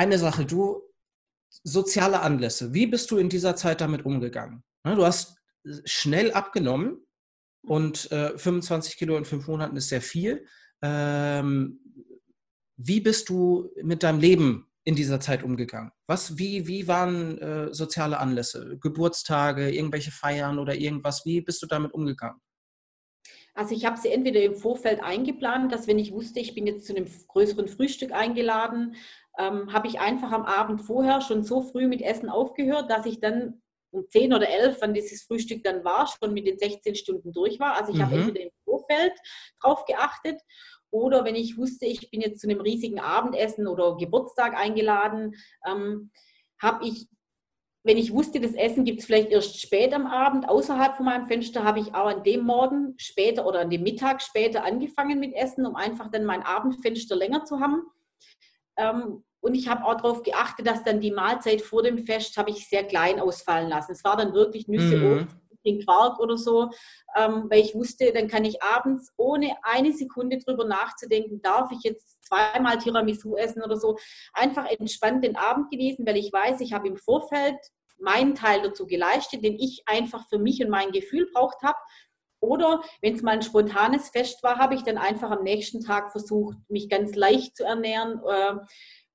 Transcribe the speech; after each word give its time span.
eine 0.00 0.18
Sache, 0.18 0.46
du, 0.46 0.80
soziale 1.62 2.20
Anlässe, 2.20 2.72
wie 2.72 2.86
bist 2.86 3.10
du 3.10 3.18
in 3.18 3.28
dieser 3.28 3.54
Zeit 3.54 3.82
damit 3.82 4.06
umgegangen? 4.06 4.62
Ne, 4.82 4.94
du 4.96 5.04
hast 5.04 5.36
schnell 5.84 6.32
abgenommen 6.32 7.06
und 7.66 8.10
äh, 8.10 8.38
25 8.38 8.96
Kilo 8.96 9.18
in 9.18 9.26
fünf 9.26 9.46
Monaten 9.46 9.76
ist 9.76 9.90
sehr 9.90 10.00
viel. 10.00 10.46
Ähm, 10.80 11.80
wie 12.78 13.00
bist 13.00 13.28
du 13.28 13.70
mit 13.82 14.02
deinem 14.02 14.20
Leben 14.20 14.72
in 14.84 14.94
dieser 14.94 15.20
Zeit 15.20 15.42
umgegangen? 15.42 15.92
Was, 16.06 16.38
wie, 16.38 16.66
wie 16.66 16.88
waren 16.88 17.36
äh, 17.36 17.74
soziale 17.74 18.18
Anlässe? 18.18 18.78
Geburtstage, 18.80 19.70
irgendwelche 19.70 20.12
Feiern 20.12 20.58
oder 20.58 20.74
irgendwas? 20.76 21.26
Wie 21.26 21.42
bist 21.42 21.60
du 21.62 21.66
damit 21.66 21.92
umgegangen? 21.92 22.40
Also 23.54 23.74
ich 23.74 23.84
habe 23.84 23.98
sie 24.00 24.08
entweder 24.08 24.42
im 24.42 24.54
Vorfeld 24.54 25.02
eingeplant, 25.02 25.72
dass 25.72 25.86
wenn 25.86 25.98
ich 25.98 26.12
wusste, 26.12 26.40
ich 26.40 26.54
bin 26.54 26.66
jetzt 26.66 26.86
zu 26.86 26.94
einem 26.94 27.06
größeren 27.28 27.68
Frühstück 27.68 28.12
eingeladen, 28.12 28.94
ähm, 29.40 29.72
habe 29.72 29.88
ich 29.88 29.98
einfach 30.00 30.32
am 30.32 30.44
Abend 30.44 30.82
vorher 30.82 31.22
schon 31.22 31.42
so 31.42 31.62
früh 31.62 31.88
mit 31.88 32.02
Essen 32.02 32.28
aufgehört, 32.28 32.90
dass 32.90 33.06
ich 33.06 33.20
dann 33.20 33.62
um 33.90 34.08
10 34.08 34.34
oder 34.34 34.48
11, 34.48 34.76
wann 34.80 34.94
dieses 34.94 35.22
Frühstück 35.22 35.64
dann 35.64 35.82
war, 35.82 36.06
schon 36.06 36.32
mit 36.34 36.46
den 36.46 36.58
16 36.58 36.94
Stunden 36.94 37.32
durch 37.32 37.58
war. 37.58 37.76
Also 37.76 37.92
ich 37.92 37.98
mhm. 37.98 38.02
habe 38.02 38.14
entweder 38.16 38.40
im 38.42 38.50
Vorfeld 38.64 39.12
drauf 39.60 39.84
geachtet 39.86 40.40
oder 40.90 41.24
wenn 41.24 41.34
ich 41.34 41.56
wusste, 41.56 41.86
ich 41.86 42.10
bin 42.10 42.20
jetzt 42.20 42.40
zu 42.40 42.48
einem 42.48 42.60
riesigen 42.60 43.00
Abendessen 43.00 43.66
oder 43.66 43.96
Geburtstag 43.96 44.56
eingeladen, 44.56 45.34
ähm, 45.66 46.10
habe 46.60 46.86
ich, 46.86 47.08
wenn 47.82 47.96
ich 47.96 48.12
wusste, 48.12 48.40
das 48.40 48.52
Essen 48.52 48.84
gibt 48.84 49.00
es 49.00 49.06
vielleicht 49.06 49.30
erst 49.30 49.58
spät 49.58 49.94
am 49.94 50.06
Abend 50.06 50.48
außerhalb 50.48 50.96
von 50.96 51.06
meinem 51.06 51.26
Fenster, 51.26 51.64
habe 51.64 51.80
ich 51.80 51.94
auch 51.94 52.06
an 52.06 52.22
dem 52.24 52.42
Morgen 52.42 52.94
später 52.98 53.46
oder 53.46 53.60
an 53.60 53.70
dem 53.70 53.82
Mittag 53.82 54.20
später 54.20 54.64
angefangen 54.64 55.18
mit 55.18 55.34
Essen, 55.34 55.64
um 55.64 55.76
einfach 55.76 56.10
dann 56.10 56.24
mein 56.24 56.42
Abendfenster 56.42 57.16
länger 57.16 57.46
zu 57.46 57.60
haben. 57.60 57.82
Ähm, 58.76 59.24
und 59.40 59.54
ich 59.54 59.68
habe 59.68 59.84
auch 59.84 59.94
darauf 59.94 60.22
geachtet, 60.22 60.66
dass 60.66 60.82
dann 60.84 61.00
die 61.00 61.12
Mahlzeit 61.12 61.62
vor 61.62 61.82
dem 61.82 61.98
Fest 61.98 62.36
habe 62.36 62.50
ich 62.50 62.68
sehr 62.68 62.84
klein 62.84 63.20
ausfallen 63.20 63.68
lassen. 63.68 63.92
Es 63.92 64.04
war 64.04 64.16
dann 64.16 64.34
wirklich 64.34 64.68
Nüsse, 64.68 64.96
mhm. 64.96 65.22
Obst, 65.22 65.36
den 65.64 65.84
Quark 65.84 66.18
oder 66.20 66.36
so, 66.36 66.70
ähm, 67.16 67.46
weil 67.48 67.60
ich 67.60 67.74
wusste, 67.74 68.12
dann 68.12 68.28
kann 68.28 68.44
ich 68.44 68.62
abends 68.62 69.12
ohne 69.16 69.56
eine 69.62 69.92
Sekunde 69.92 70.38
drüber 70.38 70.64
nachzudenken, 70.64 71.42
darf 71.42 71.70
ich 71.70 71.82
jetzt 71.82 72.22
zweimal 72.24 72.78
Tiramisu 72.78 73.36
essen 73.36 73.62
oder 73.62 73.76
so, 73.76 73.96
einfach 74.32 74.66
entspannt 74.66 75.24
den 75.24 75.36
Abend 75.36 75.70
genießen, 75.70 76.06
weil 76.06 76.16
ich 76.16 76.32
weiß, 76.32 76.60
ich 76.60 76.72
habe 76.72 76.88
im 76.88 76.96
Vorfeld 76.96 77.56
meinen 77.98 78.34
Teil 78.34 78.62
dazu 78.62 78.86
geleistet, 78.86 79.44
den 79.44 79.58
ich 79.58 79.82
einfach 79.86 80.26
für 80.28 80.38
mich 80.38 80.62
und 80.64 80.70
mein 80.70 80.90
Gefühl 80.90 81.28
braucht 81.32 81.62
habe. 81.62 81.78
Oder 82.42 82.82
wenn 83.02 83.14
es 83.14 83.22
mal 83.22 83.32
ein 83.32 83.42
spontanes 83.42 84.08
Fest 84.08 84.42
war, 84.42 84.56
habe 84.56 84.74
ich 84.74 84.82
dann 84.82 84.96
einfach 84.96 85.30
am 85.30 85.42
nächsten 85.42 85.84
Tag 85.84 86.10
versucht, 86.10 86.56
mich 86.70 86.88
ganz 86.88 87.14
leicht 87.14 87.54
zu 87.54 87.64
ernähren. 87.64 88.22
Äh, 88.26 88.54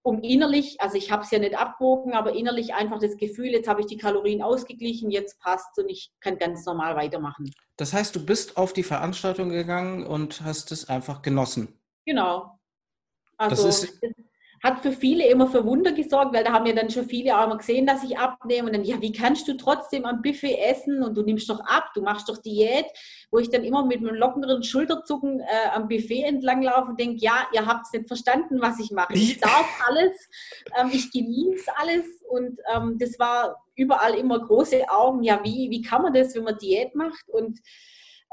um 0.06 0.22
innerlich, 0.22 0.80
also 0.80 0.98
ich 0.98 1.12
habe 1.12 1.24
es 1.24 1.32
ja 1.32 1.40
nicht 1.40 1.58
abgewogen, 1.58 2.14
aber 2.14 2.36
innerlich 2.36 2.76
einfach 2.76 3.00
das 3.00 3.18
Gefühl, 3.18 3.48
jetzt 3.48 3.68
habe 3.68 3.82
ich 3.82 3.88
die 3.88 3.98
Kalorien 3.98 4.44
ausgeglichen, 4.44 5.10
jetzt 5.10 5.40
passt 5.40 5.80
und 5.80 5.90
ich 5.90 6.12
kann 6.20 6.38
ganz 6.38 6.64
normal 6.64 6.96
weitermachen. 6.96 7.52
Das 7.76 7.92
heißt, 7.92 8.16
du 8.16 8.24
bist 8.24 8.56
auf 8.56 8.72
die 8.72 8.84
Veranstaltung 8.84 9.50
gegangen 9.50 10.06
und 10.06 10.42
hast 10.42 10.72
es 10.72 10.90
einfach 10.90 11.24
genossen. 11.24 11.80
Genau. 12.06 12.60
Also 13.38 13.66
das 13.66 13.84
ist, 13.84 14.00
hat 14.66 14.80
für 14.80 14.92
viele 14.92 15.28
immer 15.28 15.46
für 15.46 15.64
Wunder 15.64 15.92
gesorgt, 15.92 16.34
weil 16.34 16.44
da 16.44 16.52
haben 16.52 16.66
ja 16.66 16.74
dann 16.74 16.90
schon 16.90 17.06
viele 17.06 17.38
auch 17.38 17.46
immer 17.46 17.58
gesehen, 17.58 17.86
dass 17.86 18.04
ich 18.04 18.18
abnehme. 18.18 18.68
Und 18.68 18.76
dann, 18.76 18.84
ja, 18.84 19.00
wie 19.00 19.12
kannst 19.12 19.48
du 19.48 19.56
trotzdem 19.56 20.06
am 20.06 20.24
Buffet 20.24 20.58
essen? 20.58 21.04
Und 21.04 21.16
du 21.16 21.22
nimmst 21.22 21.48
doch 21.52 21.60
ab, 21.60 21.92
du 21.94 22.02
machst 22.02 22.28
doch 22.30 22.40
Diät, 22.40 22.88
wo 23.30 23.38
ich 23.38 23.52
dann 23.52 23.64
immer 23.64 23.86
mit 23.86 24.00
einem 24.00 24.16
lockeren 24.16 24.64
Schulterzucken 24.64 25.40
äh, 25.40 25.70
am 25.72 25.88
Buffet 25.88 26.24
entlang 26.24 26.64
laufe 26.64 26.90
und 26.90 27.00
denke, 27.00 27.18
ja, 27.24 27.48
ihr 27.54 27.68
habt 27.68 27.86
es 27.86 27.94
nicht 27.94 28.08
verstanden, 28.08 28.60
was 28.60 28.80
ich 28.80 28.90
mache. 28.90 29.14
Ich 29.14 29.40
darf 29.40 29.68
alles, 29.88 30.30
ähm, 30.80 30.90
ich 30.92 31.12
genieße 31.12 31.70
alles. 31.78 32.06
Und 32.28 32.60
ähm, 32.74 32.98
das 32.98 33.20
war 33.20 33.64
überall 33.76 34.16
immer 34.16 34.40
große 34.40 34.90
Augen, 34.90 35.22
ja, 35.22 35.42
wie, 35.44 35.70
wie 35.70 35.84
kann 35.84 36.02
man 36.02 36.14
das, 36.14 36.34
wenn 36.34 36.44
man 36.44 36.58
Diät 36.58 36.96
macht? 36.96 37.30
Und 37.30 37.60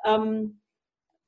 ähm, 0.07 0.62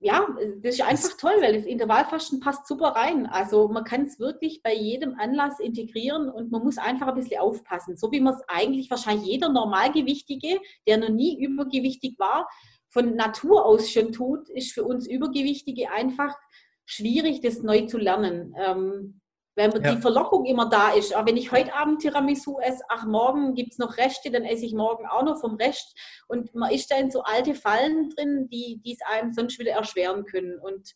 ja, 0.05 0.27
das 0.59 0.75
ist 0.75 0.83
einfach 0.83 1.17
toll, 1.17 1.37
weil 1.41 1.57
das 1.57 1.65
Intervallfasten 1.65 2.39
passt 2.39 2.67
super 2.67 2.89
rein. 2.89 3.25
Also 3.25 3.69
man 3.69 3.85
kann 3.85 4.03
es 4.03 4.21
wirklich 4.21 4.63
bei 4.63 4.75
jedem 4.75 5.19
Anlass 5.19 5.61
integrieren 5.61 6.29
und 6.29 6.53
man 6.53 6.63
muss 6.63 6.77
einfach 6.77 7.07
ein 7.09 7.15
bisschen 7.15 7.41
aufpassen. 7.41 7.97
So 7.97 8.13
wie 8.13 8.21
man 8.21 8.35
es 8.35 8.43
eigentlich 8.47 8.91
wahrscheinlich 8.91 9.27
jeder 9.27 9.49
Normalgewichtige, 9.49 10.61
der 10.87 10.99
noch 10.99 11.09
nie 11.09 11.43
übergewichtig 11.43 12.19
war, 12.19 12.51
von 12.91 13.17
Natur 13.17 13.65
aus 13.65 13.91
schon 13.91 14.13
tut, 14.13 14.51
ist 14.51 14.73
für 14.73 14.85
uns 14.85 15.09
Übergewichtige 15.09 15.91
einfach 15.91 16.37
schwierig, 16.85 17.41
das 17.41 17.63
neu 17.63 17.87
zu 17.87 17.97
lernen. 17.97 18.55
Ähm, 18.59 19.23
wenn 19.57 19.71
ja. 19.71 19.95
die 19.95 20.01
Verlockung 20.01 20.45
immer 20.47 20.69
da 20.69 20.93
ist. 20.93 21.15
Aber 21.15 21.29
wenn 21.29 21.37
ich 21.37 21.53
heute 21.53 21.75
Abend 21.75 22.01
Tiramisu 22.01 22.59
esse, 22.61 22.83
ach, 22.89 23.05
morgen 23.07 23.55
gibt 23.55 23.73
es 23.73 23.79
noch 23.79 23.97
Reste, 23.97 24.31
dann 24.31 24.45
esse 24.45 24.67
ich 24.67 24.75
morgen 24.75 25.07
auch 25.07 25.23
noch 25.23 25.41
vom 25.41 25.55
Rest. 25.55 25.97
Und 26.27 26.55
man 26.55 26.73
ist 26.73 26.91
da 26.91 26.97
in 26.97 27.11
so 27.11 27.23
alte 27.23 27.55
Fallen 27.55 28.11
drin, 28.11 28.49
die 28.49 28.81
es 28.85 28.99
einem 29.07 29.33
sonst 29.33 29.59
wieder 29.59 29.73
erschweren 29.73 30.25
können. 30.25 30.59
Und 30.59 30.95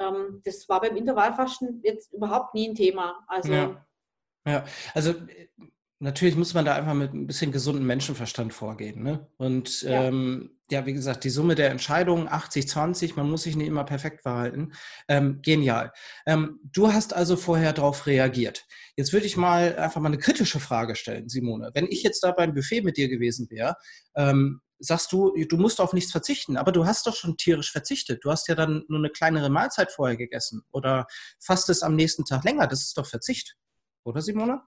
ähm, 0.00 0.42
das 0.44 0.68
war 0.68 0.80
beim 0.80 0.96
Intervallfasten 0.96 1.80
jetzt 1.84 2.12
überhaupt 2.12 2.54
nie 2.54 2.68
ein 2.68 2.74
Thema. 2.74 3.24
Also, 3.28 3.52
ja. 3.52 3.86
ja. 4.46 4.64
also 4.92 5.14
natürlich 6.04 6.36
muss 6.36 6.54
man 6.54 6.64
da 6.64 6.74
einfach 6.74 6.94
mit 6.94 7.12
ein 7.12 7.26
bisschen 7.26 7.50
gesundem 7.50 7.86
Menschenverstand 7.86 8.52
vorgehen. 8.52 9.02
Ne? 9.02 9.26
Und 9.38 9.82
ja. 9.82 10.04
Ähm, 10.04 10.50
ja, 10.70 10.86
wie 10.86 10.94
gesagt, 10.94 11.24
die 11.24 11.30
Summe 11.30 11.54
der 11.54 11.70
Entscheidungen 11.70 12.26
80-20, 12.26 13.14
man 13.16 13.28
muss 13.28 13.42
sich 13.42 13.54
nicht 13.54 13.66
immer 13.66 13.84
perfekt 13.84 14.22
verhalten. 14.22 14.72
Ähm, 15.08 15.40
genial. 15.42 15.92
Ähm, 16.26 16.58
du 16.64 16.92
hast 16.92 17.12
also 17.12 17.36
vorher 17.36 17.74
darauf 17.74 18.06
reagiert. 18.06 18.66
Jetzt 18.96 19.12
würde 19.12 19.26
ich 19.26 19.36
mal 19.36 19.76
einfach 19.76 20.00
mal 20.00 20.08
eine 20.08 20.18
kritische 20.18 20.60
Frage 20.60 20.96
stellen, 20.96 21.28
Simone. 21.28 21.70
Wenn 21.74 21.86
ich 21.86 22.02
jetzt 22.02 22.20
da 22.20 22.32
beim 22.32 22.54
Buffet 22.54 22.80
mit 22.80 22.96
dir 22.96 23.08
gewesen 23.08 23.46
wäre, 23.50 23.76
ähm, 24.16 24.60
sagst 24.78 25.12
du, 25.12 25.34
du 25.34 25.56
musst 25.58 25.80
auf 25.80 25.92
nichts 25.92 26.12
verzichten, 26.12 26.56
aber 26.56 26.72
du 26.72 26.86
hast 26.86 27.06
doch 27.06 27.14
schon 27.14 27.36
tierisch 27.36 27.70
verzichtet. 27.70 28.24
Du 28.24 28.30
hast 28.30 28.48
ja 28.48 28.54
dann 28.54 28.84
nur 28.88 28.98
eine 28.98 29.10
kleinere 29.10 29.50
Mahlzeit 29.50 29.92
vorher 29.92 30.16
gegessen 30.16 30.62
oder 30.72 31.06
fast 31.40 31.68
es 31.68 31.82
am 31.82 31.94
nächsten 31.94 32.24
Tag 32.24 32.42
länger. 32.44 32.66
Das 32.66 32.82
ist 32.82 32.96
doch 32.96 33.06
Verzicht, 33.06 33.54
oder 34.04 34.20
Simone? 34.20 34.62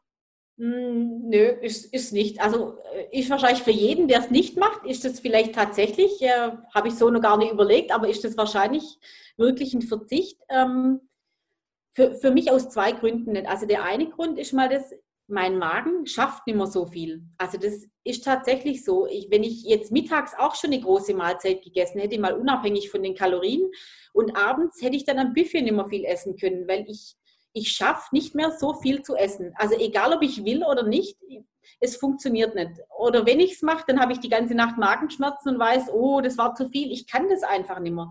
Hm, 0.57 1.29
nö, 1.29 1.49
ist, 1.61 1.93
ist 1.93 2.13
nicht. 2.13 2.41
Also 2.41 2.79
äh, 2.93 3.19
ist 3.19 3.29
wahrscheinlich 3.29 3.61
für 3.61 3.71
jeden, 3.71 4.07
der 4.07 4.19
es 4.21 4.31
nicht 4.31 4.57
macht, 4.57 4.85
ist 4.85 5.05
das 5.05 5.19
vielleicht 5.19 5.53
tatsächlich, 5.53 6.19
äh, 6.21 6.51
habe 6.73 6.87
ich 6.87 6.95
so 6.95 7.09
noch 7.11 7.21
gar 7.21 7.37
nicht 7.37 7.51
überlegt, 7.51 7.91
aber 7.91 8.09
ist 8.09 8.23
das 8.23 8.37
wahrscheinlich 8.37 8.97
wirklich 9.37 9.73
ein 9.75 9.83
Verzicht? 9.83 10.41
Ähm, 10.49 11.01
für, 11.93 12.15
für 12.15 12.31
mich 12.31 12.51
aus 12.51 12.69
zwei 12.69 12.91
Gründen 12.91 13.33
nicht. 13.33 13.47
Also 13.47 13.65
der 13.67 13.83
eine 13.83 14.09
Grund 14.09 14.39
ist 14.39 14.53
mal 14.53 14.69
das, 14.69 14.93
mein 15.27 15.57
Magen 15.59 16.07
schafft 16.07 16.47
nicht 16.47 16.55
mehr 16.55 16.67
so 16.67 16.85
viel. 16.85 17.23
Also 17.37 17.57
das 17.59 17.85
ist 18.03 18.23
tatsächlich 18.23 18.83
so. 18.83 19.07
Ich, 19.07 19.29
wenn 19.29 19.43
ich 19.43 19.63
jetzt 19.63 19.91
mittags 19.91 20.33
auch 20.37 20.55
schon 20.55 20.71
eine 20.71 20.81
große 20.81 21.13
Mahlzeit 21.13 21.63
gegessen 21.63 21.99
hätte, 21.99 22.19
mal 22.19 22.33
unabhängig 22.33 22.89
von 22.89 23.03
den 23.03 23.15
Kalorien, 23.15 23.69
und 24.13 24.35
abends 24.35 24.81
hätte 24.81 24.95
ich 24.95 25.05
dann 25.05 25.19
am 25.19 25.33
Buffet 25.33 25.61
nicht 25.61 25.73
mehr 25.73 25.87
viel 25.87 26.05
essen 26.05 26.35
können, 26.37 26.67
weil 26.67 26.85
ich 26.87 27.15
ich 27.53 27.69
schaffe 27.71 28.09
nicht 28.11 28.35
mehr 28.35 28.51
so 28.51 28.73
viel 28.73 29.01
zu 29.01 29.15
essen. 29.15 29.53
Also 29.55 29.75
egal, 29.77 30.13
ob 30.13 30.21
ich 30.21 30.43
will 30.45 30.63
oder 30.63 30.83
nicht, 30.83 31.17
es 31.79 31.97
funktioniert 31.97 32.55
nicht. 32.55 32.71
Oder 32.97 33.25
wenn 33.25 33.39
ich 33.39 33.53
es 33.53 33.61
mache, 33.61 33.83
dann 33.87 33.99
habe 33.99 34.13
ich 34.13 34.19
die 34.19 34.29
ganze 34.29 34.55
Nacht 34.55 34.77
Magenschmerzen 34.77 35.49
und 35.49 35.59
weiß, 35.59 35.89
oh, 35.91 36.21
das 36.21 36.37
war 36.37 36.55
zu 36.55 36.69
viel. 36.69 36.91
Ich 36.91 37.07
kann 37.07 37.29
das 37.29 37.43
einfach 37.43 37.79
nicht 37.79 37.93
mehr. 37.93 38.09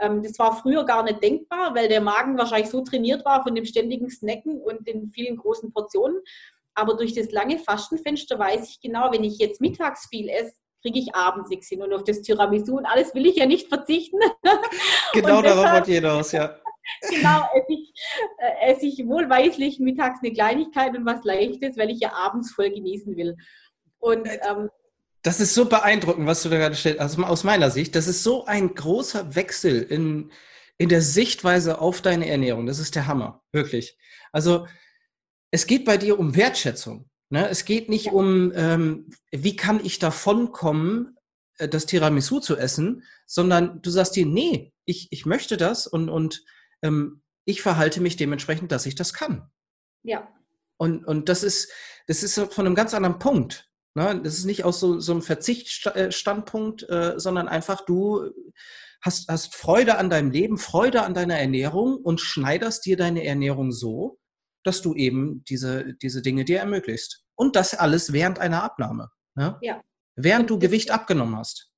Ähm, 0.00 0.22
das 0.22 0.38
war 0.38 0.56
früher 0.56 0.84
gar 0.84 1.02
nicht 1.02 1.22
denkbar, 1.22 1.74
weil 1.74 1.88
der 1.88 2.00
Magen 2.00 2.38
wahrscheinlich 2.38 2.70
so 2.70 2.82
trainiert 2.82 3.24
war 3.24 3.42
von 3.42 3.54
dem 3.54 3.64
ständigen 3.64 4.10
Snacken 4.10 4.60
und 4.60 4.86
den 4.86 5.10
vielen 5.10 5.36
großen 5.36 5.72
Portionen. 5.72 6.20
Aber 6.74 6.96
durch 6.96 7.14
das 7.14 7.32
lange 7.32 7.58
Fastenfenster 7.58 8.38
weiß 8.38 8.68
ich 8.68 8.80
genau, 8.80 9.10
wenn 9.10 9.24
ich 9.24 9.38
jetzt 9.38 9.60
mittags 9.60 10.06
viel 10.08 10.28
esse, 10.28 10.54
kriege 10.82 11.00
ich 11.00 11.14
abends 11.14 11.50
nichts 11.50 11.68
hin. 11.68 11.82
Und 11.82 11.92
auf 11.92 12.04
das 12.04 12.22
Tiramisu 12.22 12.76
und 12.76 12.86
alles 12.86 13.12
will 13.14 13.26
ich 13.26 13.36
ja 13.36 13.46
nicht 13.46 13.68
verzichten. 13.68 14.18
Genau 15.12 15.42
darauf 15.42 15.72
wollte 15.72 15.90
jeder 15.90 16.14
aus, 16.14 16.32
ja. 16.32 16.54
genau, 17.10 17.48
esse 17.54 17.72
ich, 17.72 17.92
äh, 18.38 18.72
esse 18.72 18.86
ich 18.86 19.06
wohlweislich 19.06 19.78
mittags 19.78 20.20
eine 20.22 20.32
Kleinigkeit 20.32 20.96
und 20.96 21.06
was 21.06 21.24
Leichtes, 21.24 21.76
weil 21.76 21.90
ich 21.90 22.00
ja 22.00 22.12
abends 22.12 22.52
voll 22.52 22.70
genießen 22.70 23.16
will. 23.16 23.36
Und 23.98 24.26
äh, 24.26 24.38
ähm, 24.48 24.70
das 25.22 25.40
ist 25.40 25.54
so 25.54 25.64
beeindruckend, 25.66 26.26
was 26.26 26.42
du 26.42 26.48
da 26.48 26.58
gerade 26.58 26.74
stellst. 26.74 27.00
Also 27.00 27.22
aus 27.22 27.44
meiner 27.44 27.70
Sicht, 27.70 27.94
das 27.94 28.06
ist 28.06 28.22
so 28.22 28.46
ein 28.46 28.74
großer 28.74 29.34
Wechsel 29.34 29.82
in, 29.82 30.30
in 30.78 30.88
der 30.88 31.02
Sichtweise 31.02 31.80
auf 31.80 32.00
deine 32.00 32.28
Ernährung. 32.28 32.66
Das 32.66 32.78
ist 32.78 32.94
der 32.94 33.06
Hammer, 33.06 33.42
wirklich. 33.52 33.98
Also 34.32 34.66
es 35.50 35.66
geht 35.66 35.84
bei 35.84 35.96
dir 35.96 36.18
um 36.18 36.36
Wertschätzung. 36.36 37.10
Ne? 37.30 37.48
Es 37.48 37.64
geht 37.64 37.88
nicht 37.88 38.12
um, 38.12 38.52
ähm, 38.54 39.10
wie 39.30 39.56
kann 39.56 39.84
ich 39.84 39.98
davonkommen, 39.98 41.16
äh, 41.58 41.68
das 41.68 41.86
Tiramisu 41.86 42.40
zu 42.40 42.56
essen, 42.56 43.02
sondern 43.26 43.82
du 43.82 43.90
sagst 43.90 44.16
dir, 44.16 44.24
nee, 44.24 44.72
ich, 44.84 45.08
ich 45.10 45.26
möchte 45.26 45.56
das 45.56 45.86
und, 45.86 46.08
und 46.08 46.44
ähm, 46.82 47.22
ich 47.44 47.62
verhalte 47.62 48.00
mich 48.00 48.16
dementsprechend, 48.16 48.72
dass 48.72 48.86
ich 48.86 48.94
das 48.94 49.14
kann. 49.14 49.50
Ja. 50.02 50.28
Und, 50.76 51.04
und 51.04 51.28
das 51.28 51.42
ist, 51.42 51.72
das 52.06 52.22
ist 52.22 52.38
von 52.38 52.66
einem 52.66 52.74
ganz 52.74 52.94
anderen 52.94 53.18
Punkt. 53.18 53.70
Ne? 53.94 54.20
Das 54.22 54.34
ist 54.34 54.44
nicht 54.44 54.64
aus 54.64 54.80
so, 54.80 55.00
so 55.00 55.12
einem 55.12 55.22
Verzichtsstandpunkt, 55.22 56.88
äh, 56.88 57.14
sondern 57.16 57.48
einfach 57.48 57.84
du 57.84 58.30
hast, 59.02 59.28
hast 59.28 59.54
Freude 59.54 59.98
an 59.98 60.10
deinem 60.10 60.30
Leben, 60.30 60.58
Freude 60.58 61.02
an 61.02 61.14
deiner 61.14 61.38
Ernährung 61.38 61.96
und 61.96 62.20
schneiderst 62.20 62.84
dir 62.86 62.96
deine 62.96 63.24
Ernährung 63.24 63.72
so, 63.72 64.18
dass 64.64 64.82
du 64.82 64.94
eben 64.94 65.44
diese, 65.48 65.94
diese 65.94 66.22
Dinge 66.22 66.44
dir 66.44 66.58
ermöglicht. 66.60 67.22
Und 67.34 67.56
das 67.56 67.74
alles 67.74 68.12
während 68.12 68.38
einer 68.38 68.62
Abnahme. 68.62 69.08
Ne? 69.34 69.58
Ja. 69.62 69.82
Während 70.16 70.50
du 70.50 70.58
Gewicht 70.58 70.90
abgenommen 70.90 71.36
hast. 71.36 71.70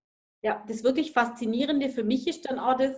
Ja, 0.43 0.65
das 0.67 0.83
wirklich 0.83 1.13
Faszinierende 1.13 1.91
für 1.91 2.05
mich 2.05 2.27
ist 2.27 2.49
dann 2.49 2.59
auch 2.59 2.79
das, 2.79 2.93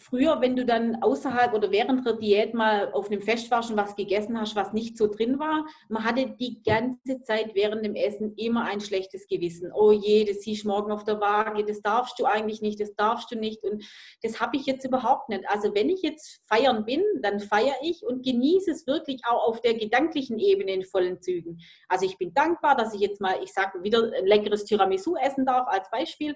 früher, 0.00 0.40
wenn 0.40 0.56
du 0.56 0.64
dann 0.64 1.02
außerhalb 1.02 1.52
oder 1.52 1.70
während 1.70 2.06
der 2.06 2.14
Diät 2.14 2.54
mal 2.54 2.92
auf 2.92 3.10
einem 3.10 3.20
Fest 3.20 3.50
warst 3.50 3.70
und 3.70 3.76
was 3.76 3.94
gegessen 3.94 4.40
hast, 4.40 4.56
was 4.56 4.72
nicht 4.72 4.96
so 4.96 5.06
drin 5.06 5.38
war, 5.38 5.66
man 5.88 6.04
hatte 6.04 6.34
die 6.40 6.62
ganze 6.62 7.22
Zeit 7.22 7.54
während 7.54 7.84
dem 7.84 7.94
Essen 7.94 8.34
immer 8.36 8.64
ein 8.64 8.80
schlechtes 8.80 9.26
Gewissen. 9.26 9.70
Oh 9.72 9.92
je, 9.92 10.24
das 10.24 10.40
siehst 10.42 10.64
du 10.64 10.68
morgen 10.68 10.90
auf 10.90 11.04
der 11.04 11.20
Waage, 11.20 11.64
das 11.64 11.82
darfst 11.82 12.18
du 12.18 12.24
eigentlich 12.24 12.62
nicht, 12.62 12.80
das 12.80 12.94
darfst 12.94 13.30
du 13.30 13.36
nicht. 13.36 13.62
Und 13.62 13.84
das 14.22 14.40
habe 14.40 14.56
ich 14.56 14.66
jetzt 14.66 14.84
überhaupt 14.84 15.28
nicht. 15.28 15.48
Also 15.48 15.74
wenn 15.74 15.90
ich 15.90 16.02
jetzt 16.02 16.40
feiern 16.46 16.84
bin, 16.84 17.02
dann 17.22 17.40
feiere 17.40 17.76
ich 17.82 18.02
und 18.02 18.24
genieße 18.24 18.70
es 18.70 18.86
wirklich 18.86 19.22
auch 19.26 19.46
auf 19.46 19.60
der 19.60 19.74
gedanklichen 19.74 20.38
Ebene 20.38 20.72
in 20.72 20.84
vollen 20.84 21.20
Zügen. 21.20 21.58
Also 21.88 22.06
ich 22.06 22.16
bin 22.16 22.32
dankbar, 22.32 22.76
dass 22.76 22.94
ich 22.94 23.00
jetzt 23.00 23.20
mal, 23.20 23.36
ich 23.42 23.52
sage 23.52 23.82
wieder, 23.82 24.10
ein 24.16 24.26
leckeres 24.26 24.64
Tiramisu 24.64 25.16
essen 25.16 25.44
darf 25.44 25.68
als 25.68 25.90
Beispiel 25.90 26.34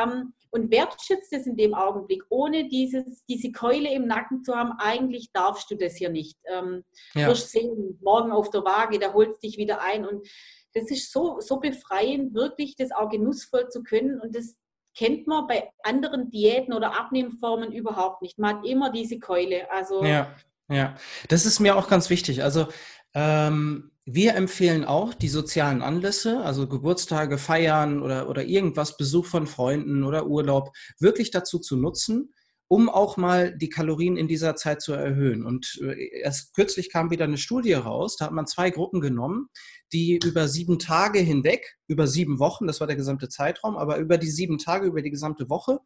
ähm, 0.00 0.34
und 0.50 0.70
wertschätze 0.70 1.36
es 1.36 1.46
in 1.46 1.56
dem 1.56 1.74
Augenblick, 1.74 2.22
ohne 2.28 2.68
dieses, 2.68 3.03
diese 3.28 3.52
Keule 3.52 3.92
im 3.92 4.06
Nacken 4.06 4.42
zu 4.42 4.54
haben, 4.54 4.72
eigentlich 4.78 5.30
darfst 5.32 5.70
du 5.70 5.76
das 5.76 5.96
hier 5.96 6.10
nicht. 6.10 6.38
Ähm, 6.46 6.84
ja. 7.14 7.28
Wirst 7.28 7.50
sehen, 7.50 7.98
morgen 8.02 8.32
auf 8.32 8.50
der 8.50 8.64
Waage, 8.64 8.98
da 8.98 9.12
holst 9.12 9.42
dich 9.42 9.56
wieder 9.56 9.80
ein 9.80 10.06
und 10.06 10.26
das 10.74 10.90
ist 10.90 11.12
so, 11.12 11.38
so 11.40 11.58
befreiend, 11.58 12.34
wirklich 12.34 12.74
das 12.76 12.90
auch 12.90 13.08
genussvoll 13.08 13.68
zu 13.68 13.82
können 13.82 14.20
und 14.20 14.34
das 14.34 14.56
kennt 14.96 15.26
man 15.26 15.46
bei 15.46 15.70
anderen 15.82 16.30
Diäten 16.30 16.72
oder 16.72 16.98
Abnehmformen 16.98 17.72
überhaupt 17.72 18.22
nicht. 18.22 18.38
Man 18.38 18.56
hat 18.56 18.66
immer 18.66 18.90
diese 18.90 19.18
Keule. 19.18 19.70
Also 19.70 20.04
ja, 20.04 20.34
ja, 20.68 20.96
das 21.28 21.46
ist 21.46 21.60
mir 21.60 21.76
auch 21.76 21.88
ganz 21.88 22.10
wichtig. 22.10 22.42
Also 22.42 22.68
ähm, 23.14 23.90
wir 24.06 24.34
empfehlen 24.34 24.84
auch 24.84 25.14
die 25.14 25.28
sozialen 25.28 25.82
Anlässe, 25.82 26.40
also 26.40 26.68
Geburtstage, 26.68 27.38
Feiern 27.38 28.02
oder, 28.02 28.28
oder 28.28 28.44
irgendwas, 28.44 28.96
Besuch 28.96 29.26
von 29.26 29.46
Freunden 29.46 30.04
oder 30.04 30.26
Urlaub, 30.26 30.72
wirklich 30.98 31.30
dazu 31.30 31.58
zu 31.58 31.76
nutzen, 31.76 32.34
um 32.68 32.88
auch 32.88 33.16
mal 33.16 33.56
die 33.56 33.68
Kalorien 33.68 34.16
in 34.16 34.28
dieser 34.28 34.56
Zeit 34.56 34.80
zu 34.80 34.92
erhöhen. 34.92 35.44
Und 35.44 35.78
äh, 35.82 36.20
erst 36.22 36.54
kürzlich 36.54 36.90
kam 36.90 37.10
wieder 37.10 37.24
eine 37.24 37.38
Studie 37.38 37.74
raus, 37.74 38.16
da 38.16 38.26
hat 38.26 38.32
man 38.32 38.46
zwei 38.46 38.70
Gruppen 38.70 39.00
genommen, 39.00 39.48
die 39.92 40.18
über 40.24 40.48
sieben 40.48 40.78
Tage 40.78 41.20
hinweg, 41.20 41.76
über 41.86 42.06
sieben 42.06 42.38
Wochen, 42.38 42.66
das 42.66 42.80
war 42.80 42.86
der 42.86 42.96
gesamte 42.96 43.28
Zeitraum, 43.28 43.76
aber 43.76 43.98
über 43.98 44.18
die 44.18 44.30
sieben 44.30 44.58
Tage, 44.58 44.86
über 44.86 45.02
die 45.02 45.10
gesamte 45.10 45.48
Woche, 45.50 45.80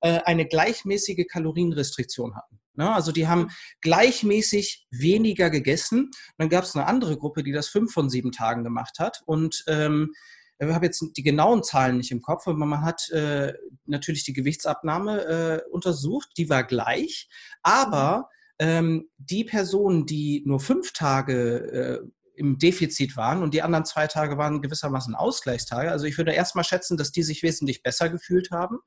äh, 0.00 0.20
eine 0.24 0.46
gleichmäßige 0.46 1.26
Kalorienrestriktion 1.28 2.34
hatten. 2.34 2.58
Ne? 2.74 2.92
Also 2.92 3.12
die 3.12 3.28
haben 3.28 3.48
gleichmäßig 3.80 4.86
weniger 4.90 5.50
gegessen. 5.50 6.10
Dann 6.38 6.48
gab 6.48 6.64
es 6.64 6.74
eine 6.74 6.86
andere 6.86 7.16
Gruppe, 7.16 7.42
die 7.42 7.52
das 7.52 7.68
fünf 7.68 7.92
von 7.92 8.08
sieben 8.10 8.32
Tagen 8.32 8.64
gemacht 8.64 8.98
hat. 8.98 9.22
Und 9.26 9.64
ähm, 9.68 10.12
ich 10.58 10.68
habe 10.68 10.86
jetzt 10.86 11.04
die 11.16 11.22
genauen 11.22 11.62
Zahlen 11.62 11.96
nicht 11.96 12.10
im 12.10 12.22
Kopf, 12.22 12.46
aber 12.46 12.58
man 12.58 12.82
hat 12.82 13.10
äh, 13.10 13.52
natürlich 13.84 14.24
die 14.24 14.32
Gewichtsabnahme 14.32 15.24
äh, 15.24 15.70
untersucht, 15.70 16.30
die 16.36 16.48
war 16.48 16.64
gleich, 16.64 17.28
aber 17.62 18.28
ähm, 18.58 19.08
die 19.18 19.44
Personen, 19.44 20.06
die 20.06 20.42
nur 20.46 20.60
fünf 20.60 20.92
Tage 20.92 22.02
äh, 22.04 22.08
im 22.36 22.58
Defizit 22.58 23.16
waren 23.16 23.42
und 23.42 23.54
die 23.54 23.62
anderen 23.62 23.84
zwei 23.84 24.06
Tage 24.06 24.38
waren 24.38 24.62
gewissermaßen 24.62 25.14
Ausgleichstage. 25.14 25.90
Also 25.90 26.06
ich 26.06 26.16
würde 26.16 26.32
erstmal 26.32 26.64
schätzen, 26.64 26.96
dass 26.96 27.12
die 27.12 27.22
sich 27.22 27.42
wesentlich 27.42 27.82
besser 27.82 28.08
gefühlt 28.08 28.50
haben, 28.50 28.78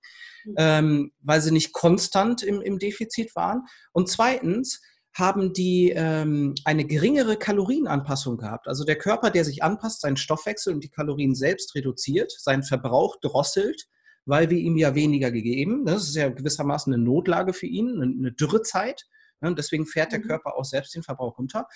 mhm. 0.45 0.53
ähm, 0.57 1.11
weil 1.21 1.41
sie 1.41 1.51
nicht 1.51 1.73
konstant 1.73 2.41
im, 2.41 2.61
im 2.61 2.79
Defizit 2.79 3.35
waren. 3.35 3.63
Und 3.91 4.09
zweitens 4.09 4.81
haben 5.15 5.53
die 5.53 5.93
ähm, 5.95 6.55
eine 6.65 6.83
geringere 6.85 7.37
Kalorienanpassung 7.37 8.35
gehabt. 8.37 8.67
Also 8.67 8.83
der 8.83 8.97
Körper, 8.97 9.31
der 9.31 9.45
sich 9.45 9.63
anpasst, 9.63 10.01
seinen 10.01 10.17
Stoffwechsel 10.17 10.73
und 10.73 10.83
die 10.83 10.89
Kalorien 10.89 11.35
selbst 11.35 11.73
reduziert, 11.73 12.33
seinen 12.37 12.63
Verbrauch 12.63 13.15
drosselt, 13.21 13.87
weil 14.25 14.49
wir 14.49 14.57
ihm 14.57 14.75
ja 14.75 14.93
weniger 14.93 15.31
gegeben. 15.31 15.85
Das 15.85 16.03
ist 16.03 16.15
ja 16.15 16.27
gewissermaßen 16.27 16.93
eine 16.93 17.01
Notlage 17.01 17.53
für 17.53 17.65
ihn, 17.65 18.01
eine 18.01 18.33
Dürrezeit. 18.33 19.05
Ne? 19.41 19.53
Deswegen 19.55 19.85
fährt 19.85 20.11
der 20.11 20.19
mhm. 20.19 20.27
Körper 20.27 20.57
auch 20.57 20.65
selbst 20.65 20.95
den 20.95 21.03
Verbrauch 21.03 21.37
runter. 21.37 21.67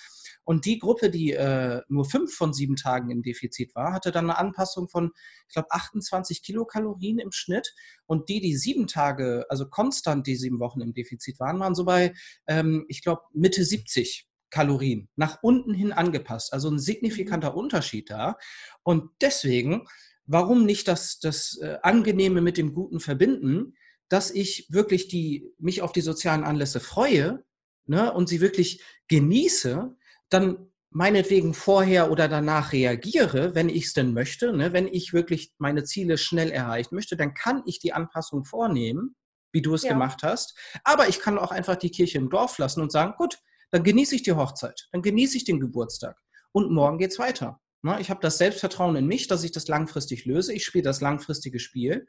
Und 0.44 0.64
die 0.64 0.78
Gruppe, 0.78 1.10
die 1.10 1.32
äh, 1.32 1.82
nur 1.88 2.04
fünf 2.04 2.34
von 2.34 2.52
sieben 2.52 2.76
Tagen 2.76 3.10
im 3.10 3.22
Defizit 3.22 3.74
war, 3.74 3.92
hatte 3.92 4.12
dann 4.12 4.30
eine 4.30 4.38
Anpassung 4.38 4.88
von, 4.88 5.12
ich 5.48 5.54
glaube, 5.54 5.70
28 5.70 6.42
Kilokalorien 6.42 7.18
im 7.18 7.32
Schnitt. 7.32 7.74
Und 8.06 8.28
die, 8.28 8.40
die 8.40 8.56
sieben 8.56 8.86
Tage, 8.86 9.46
also 9.48 9.68
konstant 9.68 10.26
die 10.26 10.36
sieben 10.36 10.60
Wochen 10.60 10.80
im 10.80 10.92
Defizit 10.92 11.38
waren, 11.40 11.60
waren 11.60 11.74
so 11.74 11.84
bei, 11.84 12.14
ähm, 12.46 12.84
ich 12.88 13.02
glaube, 13.02 13.22
Mitte 13.32 13.64
70 13.64 14.26
Kalorien 14.50 15.08
nach 15.16 15.38
unten 15.42 15.72
hin 15.72 15.92
angepasst. 15.92 16.52
Also 16.52 16.68
ein 16.70 16.78
signifikanter 16.78 17.52
mhm. 17.52 17.58
Unterschied 17.58 18.10
da. 18.10 18.36
Und 18.82 19.10
deswegen, 19.20 19.86
warum 20.26 20.66
nicht 20.66 20.88
das, 20.88 21.20
das 21.20 21.58
äh, 21.62 21.78
Angenehme 21.82 22.40
mit 22.40 22.58
dem 22.58 22.74
Guten 22.74 23.00
verbinden, 23.00 23.74
dass 24.08 24.30
ich 24.30 24.66
wirklich 24.70 25.08
die, 25.08 25.54
mich 25.58 25.82
auf 25.82 25.92
die 25.92 26.00
sozialen 26.00 26.44
Anlässe 26.44 26.80
freue, 26.80 27.44
ne, 27.90 28.12
und 28.12 28.28
sie 28.28 28.40
wirklich 28.40 28.82
genieße, 29.08 29.94
dann 30.30 30.70
meinetwegen 30.90 31.54
vorher 31.54 32.10
oder 32.10 32.28
danach 32.28 32.72
reagiere, 32.72 33.54
wenn 33.54 33.68
ich 33.68 33.86
es 33.86 33.92
denn 33.92 34.14
möchte, 34.14 34.52
ne, 34.52 34.72
wenn 34.72 34.86
ich 34.86 35.12
wirklich 35.12 35.52
meine 35.58 35.82
Ziele 35.84 36.16
schnell 36.16 36.50
erreichen 36.50 36.94
möchte, 36.94 37.16
dann 37.16 37.34
kann 37.34 37.62
ich 37.66 37.80
die 37.80 37.92
Anpassung 37.92 38.44
vornehmen, 38.44 39.16
wie 39.52 39.60
du 39.60 39.74
es 39.74 39.82
ja. 39.82 39.92
gemacht 39.92 40.22
hast. 40.22 40.56
Aber 40.84 41.08
ich 41.08 41.18
kann 41.18 41.36
auch 41.36 41.50
einfach 41.50 41.76
die 41.76 41.90
Kirche 41.90 42.18
im 42.18 42.30
Dorf 42.30 42.58
lassen 42.58 42.80
und 42.80 42.92
sagen, 42.92 43.14
gut, 43.18 43.38
dann 43.72 43.82
genieße 43.82 44.14
ich 44.14 44.22
die 44.22 44.32
Hochzeit, 44.32 44.88
dann 44.92 45.02
genieße 45.02 45.36
ich 45.36 45.44
den 45.44 45.60
Geburtstag 45.60 46.16
und 46.52 46.70
morgen 46.70 46.98
geht 46.98 47.10
es 47.10 47.18
weiter. 47.18 47.60
Ne, 47.82 47.98
ich 48.00 48.08
habe 48.08 48.20
das 48.20 48.38
Selbstvertrauen 48.38 48.94
in 48.94 49.06
mich, 49.06 49.26
dass 49.26 49.42
ich 49.42 49.50
das 49.50 49.66
langfristig 49.66 50.26
löse. 50.26 50.52
Ich 50.52 50.64
spiele 50.64 50.84
das 50.84 51.00
langfristige 51.00 51.58
Spiel. 51.58 52.06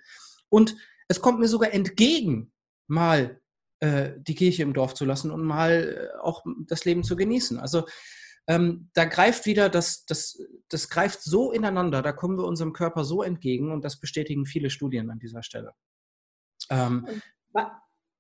Und 0.50 0.76
es 1.08 1.22
kommt 1.22 1.40
mir 1.40 1.48
sogar 1.48 1.74
entgegen, 1.74 2.52
mal 2.88 3.41
äh, 3.82 4.12
die 4.18 4.36
Kirche 4.36 4.64
im 4.64 4.74
Dorf 4.74 4.94
zu 4.94 5.06
lassen 5.06 5.32
und 5.32 5.44
mal 5.44 6.12
äh, 6.14 6.20
auch 6.20 6.44
das 6.68 6.86
Leben 6.86 7.04
zu 7.04 7.16
genießen. 7.16 7.60
Also 7.60 7.86
ähm, 8.48 8.90
da 8.94 9.06
greift 9.06 9.46
wieder, 9.46 9.70
das, 9.70 10.06
das, 10.06 10.40
das 10.70 10.88
greift 10.88 11.22
so 11.24 11.52
ineinander, 11.52 12.02
da 12.02 12.12
kommen 12.12 12.38
wir 12.38 12.46
unserem 12.46 12.74
Körper 12.74 13.04
so 13.04 13.24
entgegen 13.24 13.72
und 13.72 13.84
das 13.84 14.00
bestätigen 14.00 14.46
viele 14.46 14.70
Studien 14.70 15.10
an 15.10 15.20
dieser 15.20 15.42
Stelle. 15.42 15.74
Ähm, 16.70 17.08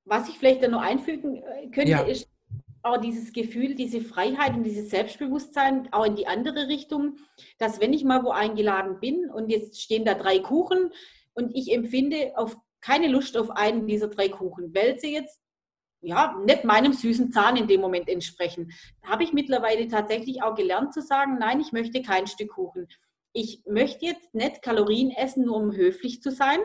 Was 0.05 0.29
ich 0.29 0.37
vielleicht 0.39 0.63
da 0.63 0.67
noch 0.67 0.81
einfügen 0.81 1.37
äh, 1.37 1.69
könnte, 1.69 1.91
ja. 1.91 2.01
ist 2.01 2.27
auch 2.83 2.97
dieses 2.97 3.31
Gefühl, 3.31 3.75
diese 3.75 4.01
Freiheit 4.01 4.55
und 4.55 4.63
dieses 4.63 4.89
Selbstbewusstsein 4.89 5.89
auch 5.91 6.05
in 6.05 6.15
die 6.15 6.25
andere 6.25 6.67
Richtung, 6.67 7.17
dass 7.59 7.79
wenn 7.79 7.93
ich 7.93 8.03
mal 8.03 8.23
wo 8.23 8.31
eingeladen 8.31 8.99
bin 8.99 9.29
und 9.29 9.49
jetzt 9.49 9.79
stehen 9.79 10.05
da 10.05 10.15
drei 10.15 10.39
Kuchen 10.39 10.91
und 11.33 11.55
ich 11.55 11.71
empfinde 11.71 12.33
auf 12.35 12.57
keine 12.79 13.07
Lust 13.07 13.37
auf 13.37 13.51
einen 13.51 13.85
dieser 13.85 14.07
drei 14.07 14.29
Kuchen, 14.29 14.73
weil 14.73 14.99
sie 14.99 15.13
jetzt 15.13 15.40
ja, 16.01 16.35
nicht 16.45 16.63
meinem 16.63 16.93
süßen 16.93 17.31
Zahn 17.31 17.55
in 17.55 17.67
dem 17.67 17.81
Moment 17.81 18.09
entsprechen. 18.09 18.71
Da 19.01 19.09
habe 19.09 19.23
ich 19.23 19.33
mittlerweile 19.33 19.87
tatsächlich 19.87 20.41
auch 20.43 20.55
gelernt 20.55 20.93
zu 20.93 21.01
sagen, 21.01 21.37
nein, 21.39 21.59
ich 21.61 21.71
möchte 21.71 22.01
kein 22.01 22.27
Stück 22.27 22.49
Kuchen. 22.49 22.87
Ich 23.33 23.63
möchte 23.65 24.05
jetzt 24.05 24.33
nicht 24.33 24.61
Kalorien 24.61 25.11
essen, 25.11 25.45
nur 25.45 25.57
um 25.57 25.71
höflich 25.71 26.21
zu 26.21 26.31
sein. 26.31 26.59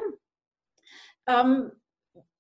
Ähm, 1.27 1.71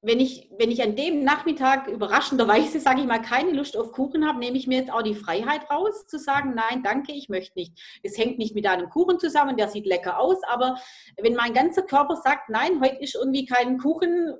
wenn 0.02 0.20
ich, 0.20 0.48
wenn 0.56 0.70
ich 0.70 0.82
an 0.82 0.94
dem 0.94 1.24
Nachmittag 1.24 1.88
überraschenderweise, 1.88 2.80
sage 2.80 3.00
ich 3.00 3.06
mal, 3.06 3.20
keine 3.20 3.52
Lust 3.52 3.76
auf 3.76 3.92
Kuchen 3.92 4.26
habe, 4.26 4.38
nehme 4.38 4.56
ich 4.56 4.66
mir 4.66 4.78
jetzt 4.78 4.92
auch 4.92 5.02
die 5.02 5.14
Freiheit 5.14 5.68
raus, 5.70 6.06
zu 6.06 6.18
sagen, 6.18 6.54
nein, 6.54 6.82
danke, 6.82 7.12
ich 7.12 7.28
möchte 7.28 7.58
nicht. 7.58 8.00
Es 8.02 8.16
hängt 8.16 8.38
nicht 8.38 8.54
mit 8.54 8.66
einem 8.66 8.88
Kuchen 8.88 9.18
zusammen, 9.18 9.56
der 9.56 9.68
sieht 9.68 9.86
lecker 9.86 10.18
aus, 10.18 10.38
aber 10.44 10.76
wenn 11.20 11.34
mein 11.34 11.52
ganzer 11.52 11.82
Körper 11.82 12.16
sagt, 12.16 12.48
nein, 12.48 12.80
heute 12.80 13.02
ist 13.02 13.16
irgendwie 13.16 13.46
kein 13.46 13.78
Kuchen, 13.78 14.38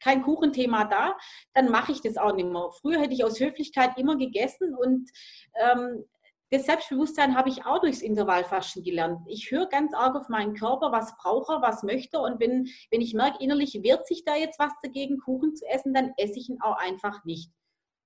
kein 0.00 0.22
Kuchenthema 0.22 0.84
da, 0.84 1.16
dann 1.54 1.70
mache 1.70 1.92
ich 1.92 2.00
das 2.00 2.16
auch 2.16 2.34
nicht 2.34 2.48
mehr. 2.48 2.70
Früher 2.80 3.00
hätte 3.00 3.14
ich 3.14 3.24
aus 3.24 3.40
Höflichkeit 3.40 3.96
immer 3.96 4.16
gegessen 4.16 4.74
und 4.74 5.10
ähm, 5.54 6.04
das 6.50 6.64
Selbstbewusstsein 6.64 7.36
habe 7.36 7.50
ich 7.50 7.66
auch 7.66 7.80
durchs 7.80 8.00
Intervallfasten 8.00 8.82
gelernt. 8.82 9.20
Ich 9.26 9.50
höre 9.50 9.68
ganz 9.68 9.92
arg 9.92 10.16
auf 10.16 10.28
meinen 10.30 10.54
Körper, 10.54 10.92
was 10.92 11.14
braucht 11.18 11.50
er, 11.50 11.60
was 11.60 11.82
möchte 11.82 12.16
er. 12.16 12.22
Und 12.22 12.40
wenn, 12.40 12.68
wenn 12.90 13.02
ich 13.02 13.12
merke, 13.12 13.42
innerlich 13.42 13.78
wehrt 13.82 14.06
sich 14.06 14.24
da 14.24 14.34
jetzt 14.34 14.58
was 14.58 14.72
dagegen, 14.82 15.18
Kuchen 15.18 15.54
zu 15.54 15.66
essen, 15.66 15.92
dann 15.92 16.12
esse 16.16 16.38
ich 16.38 16.48
ihn 16.48 16.58
auch 16.62 16.78
einfach 16.78 17.22
nicht. 17.24 17.50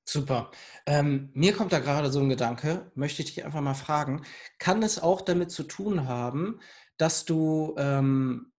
Super. 0.05 0.51
Ähm, 0.87 1.31
mir 1.35 1.53
kommt 1.53 1.73
da 1.73 1.79
gerade 1.79 2.11
so 2.11 2.19
ein 2.19 2.29
Gedanke, 2.29 2.91
möchte 2.97 3.23
ich 3.23 3.33
dich 3.33 3.45
einfach 3.45 3.61
mal 3.61 3.75
fragen. 3.75 4.23
Kann 4.59 4.83
es 4.83 5.01
auch 5.01 5.21
damit 5.21 5.53
zu 5.53 5.63
tun 5.63 6.09
haben, 6.09 6.59
dass 6.97 7.25
du 7.25 7.77
ähm, 7.79 8.52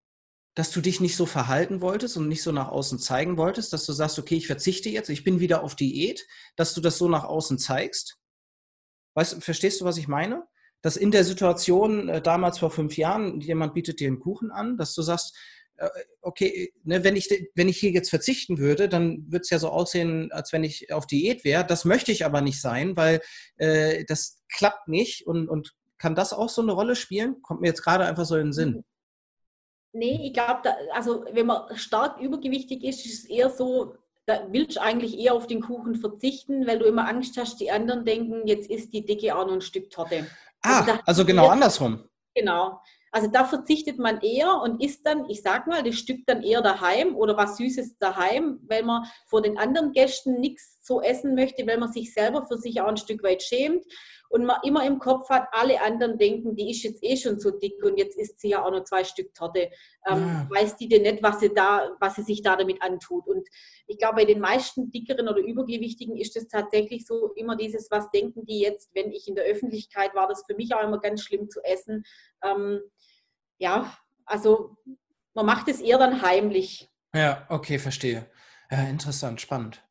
dass 0.56 0.72
du 0.72 0.82
dich 0.82 1.02
nicht 1.02 1.16
so 1.16 1.26
verhalten 1.26 1.82
wolltest 1.82 2.18
und 2.18 2.28
nicht 2.28 2.44
so 2.44 2.52
nach 2.52 2.70
außen 2.70 3.00
zeigen 3.00 3.38
wolltest, 3.38 3.74
dass 3.74 3.86
du 3.86 3.94
sagst, 3.94 4.20
okay, 4.20 4.36
ich 4.36 4.48
verzichte 4.48 4.90
jetzt, 4.90 5.10
ich 5.10 5.24
bin 5.24 5.40
wieder 5.40 5.64
auf 5.64 5.76
Diät, 5.76 6.26
dass 6.56 6.74
du 6.74 6.82
das 6.82 6.98
so 6.98 7.10
nach 7.10 7.24
außen 7.24 7.58
zeigst? 7.58 8.18
Weißt, 9.16 9.44
verstehst 9.44 9.82
du, 9.82 9.86
was 9.86 9.98
ich 9.98 10.08
meine? 10.08 10.44
Dass 10.82 10.98
in 10.98 11.12
der 11.12 11.24
Situation 11.24 12.10
äh, 12.10 12.22
damals 12.22 12.60
vor 12.60 12.72
fünf 12.72 12.98
Jahren 12.98 13.40
jemand 13.42 13.74
bietet 13.74 14.00
dir 14.00 14.08
einen 14.08 14.20
Kuchen 14.20 14.52
an, 14.52 14.78
dass 14.78 14.94
du 14.94 15.02
sagst, 15.02 15.36
äh, 15.78 15.90
okay, 16.22 16.74
ne, 16.84 17.04
wenn, 17.04 17.16
ich, 17.16 17.30
wenn 17.56 17.70
ich 17.70 17.80
hier 17.80 17.92
jetzt 17.92 18.10
verzichten 18.10 18.60
würde, 18.60 18.90
dann 18.90 19.26
würde 19.32 19.42
es 19.42 19.50
ja 19.50 19.60
so 19.60 19.70
aussehen, 19.70 20.32
als 20.32 20.54
wenn 20.54 20.64
ich 20.64 20.94
auf 20.94 21.08
Diät 21.08 21.44
wäre. 21.44 21.66
Das 21.66 21.86
möchte 21.86 22.12
ich 22.12 22.26
aber 22.26 22.42
nicht 22.42 22.62
sein, 22.62 22.96
weil 22.96 23.22
äh, 23.58 24.04
das 24.06 24.44
klappt 24.50 24.88
nicht. 24.88 25.26
Und, 25.26 25.48
und 25.48 25.74
kann 25.98 26.16
das 26.16 26.34
auch 26.34 26.50
so 26.50 26.62
eine 26.62 26.74
Rolle 26.74 26.96
spielen? 26.96 27.42
Kommt 27.42 27.62
mir 27.62 27.68
jetzt 27.68 27.84
gerade 27.84 28.06
einfach 28.06 28.26
so 28.26 28.36
in 28.36 28.48
den 28.48 28.54
Sinn. 28.54 28.84
Nee, 29.94 30.22
ich 30.24 30.34
glaube, 30.34 30.76
also 30.92 31.24
wenn 31.32 31.46
man 31.46 31.76
stark 31.78 32.20
übergewichtig 32.20 32.84
ist, 32.84 33.06
ist 33.06 33.24
es 33.24 33.30
eher 33.30 33.52
so, 33.52 33.94
da 34.26 34.48
willst 34.50 34.78
du 34.78 34.82
eigentlich 34.82 35.20
eher 35.20 35.36
auf 35.36 35.46
den 35.46 35.62
Kuchen 35.62 35.96
verzichten, 35.96 36.66
weil 36.66 36.80
du 36.80 36.86
immer 36.86 37.08
Angst 37.08 37.38
hast, 37.38 37.60
die 37.60 37.70
anderen 37.70 38.04
denken, 38.04 38.48
jetzt 38.48 38.70
ist 38.70 38.92
die 38.92 39.06
Dicke 39.06 39.36
auch 39.36 39.46
noch 39.46 39.54
ein 39.54 39.62
Stück 39.62 39.92
Torte. 39.92 40.26
Ah, 40.64 40.80
also, 40.80 41.00
also 41.06 41.26
genau 41.28 41.48
andersrum. 41.48 42.10
Genau. 42.34 42.82
Also 43.12 43.28
da 43.28 43.46
verzichtet 43.46 44.00
man 44.00 44.22
eher 44.22 44.60
und 44.64 44.84
isst 44.84 45.06
dann, 45.06 45.30
ich 45.30 45.44
sag 45.44 45.68
mal, 45.68 45.84
das 45.84 45.94
Stück 45.94 46.26
dann 46.26 46.42
eher 46.42 46.64
daheim 46.64 47.16
oder 47.16 47.38
was 47.38 47.58
Süßes 47.58 48.00
daheim, 48.00 48.60
weil 48.64 48.82
man 48.82 49.06
vor 49.28 49.44
den 49.44 49.60
anderen 49.60 49.92
Gästen 49.92 50.40
nichts 50.40 50.80
so 50.82 51.00
essen 51.00 51.36
möchte, 51.36 51.68
weil 51.68 51.78
man 51.78 51.92
sich 51.92 52.12
selber 52.12 52.48
für 52.48 52.58
sich 52.58 52.82
auch 52.82 52.88
ein 52.88 52.98
Stück 52.98 53.22
weit 53.22 53.44
schämt 53.44 53.86
und 54.34 54.46
man 54.46 54.58
immer 54.64 54.84
im 54.84 54.98
Kopf 54.98 55.30
hat, 55.30 55.48
alle 55.52 55.80
anderen 55.80 56.18
denken, 56.18 56.56
die 56.56 56.72
ist 56.72 56.82
jetzt 56.82 57.04
eh 57.04 57.16
schon 57.16 57.40
so 57.40 57.52
dick 57.52 57.84
und 57.84 57.98
jetzt 58.00 58.18
isst 58.18 58.40
sie 58.40 58.50
ja 58.50 58.66
auch 58.66 58.72
noch 58.72 58.84
zwei 58.84 59.04
Stück 59.04 59.32
Torte. 59.36 59.70
Ähm, 60.08 60.18
ja. 60.18 60.48
Weiß 60.50 60.76
die 60.76 60.88
denn 60.88 61.04
nicht, 61.04 61.22
was 61.22 61.40
sie 61.40 61.54
da, 61.54 61.92
was 62.00 62.16
sie 62.16 62.24
sich 62.24 62.42
da 62.42 62.56
damit 62.56 62.82
antut? 62.82 63.28
Und 63.28 63.48
ich 63.86 64.00
glaube, 64.00 64.16
bei 64.16 64.26
den 64.26 64.40
meisten 64.40 64.90
dickeren 64.90 65.28
oder 65.28 65.38
übergewichtigen 65.40 66.18
ist 66.18 66.36
es 66.36 66.48
tatsächlich 66.48 67.06
so 67.06 67.32
immer 67.36 67.56
dieses, 67.56 67.92
was 67.92 68.10
denken 68.10 68.44
die 68.48 68.60
jetzt, 68.60 68.90
wenn 68.96 69.12
ich 69.12 69.28
in 69.28 69.36
der 69.36 69.46
Öffentlichkeit 69.46 70.16
war, 70.16 70.28
das 70.28 70.44
für 70.48 70.56
mich 70.56 70.74
auch 70.74 70.82
immer 70.82 71.00
ganz 71.00 71.22
schlimm 71.22 71.48
zu 71.52 71.64
essen. 71.64 72.04
Ähm, 72.44 72.82
ja, 73.60 73.96
also 74.26 74.78
man 75.36 75.46
macht 75.46 75.68
es 75.68 75.80
eher 75.80 76.00
dann 76.00 76.24
heimlich. 76.24 76.90
Ja, 77.14 77.46
okay, 77.50 77.78
verstehe. 77.78 78.26
Ja, 78.72 78.82
interessant, 78.90 79.42
spannend. 79.42 79.84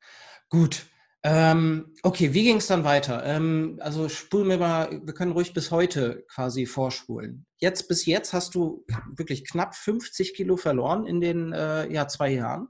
Gut. 0.50 0.86
Ähm, 1.24 1.94
okay, 2.02 2.34
wie 2.34 2.42
ging 2.42 2.56
es 2.56 2.66
dann 2.66 2.82
weiter? 2.82 3.24
Ähm, 3.24 3.78
also 3.80 4.08
spulen 4.08 4.48
wir 4.48 4.58
mal, 4.58 5.00
wir 5.04 5.14
können 5.14 5.32
ruhig 5.32 5.54
bis 5.54 5.70
heute 5.70 6.24
quasi 6.28 6.66
vorspulen. 6.66 7.46
Jetzt 7.58 7.86
bis 7.86 8.06
jetzt 8.06 8.32
hast 8.32 8.56
du 8.56 8.84
wirklich 9.14 9.48
knapp 9.48 9.76
50 9.76 10.34
Kilo 10.34 10.56
verloren 10.56 11.06
in 11.06 11.20
den 11.20 11.52
äh, 11.52 11.92
ja, 11.92 12.08
zwei 12.08 12.32
Jahren. 12.32 12.68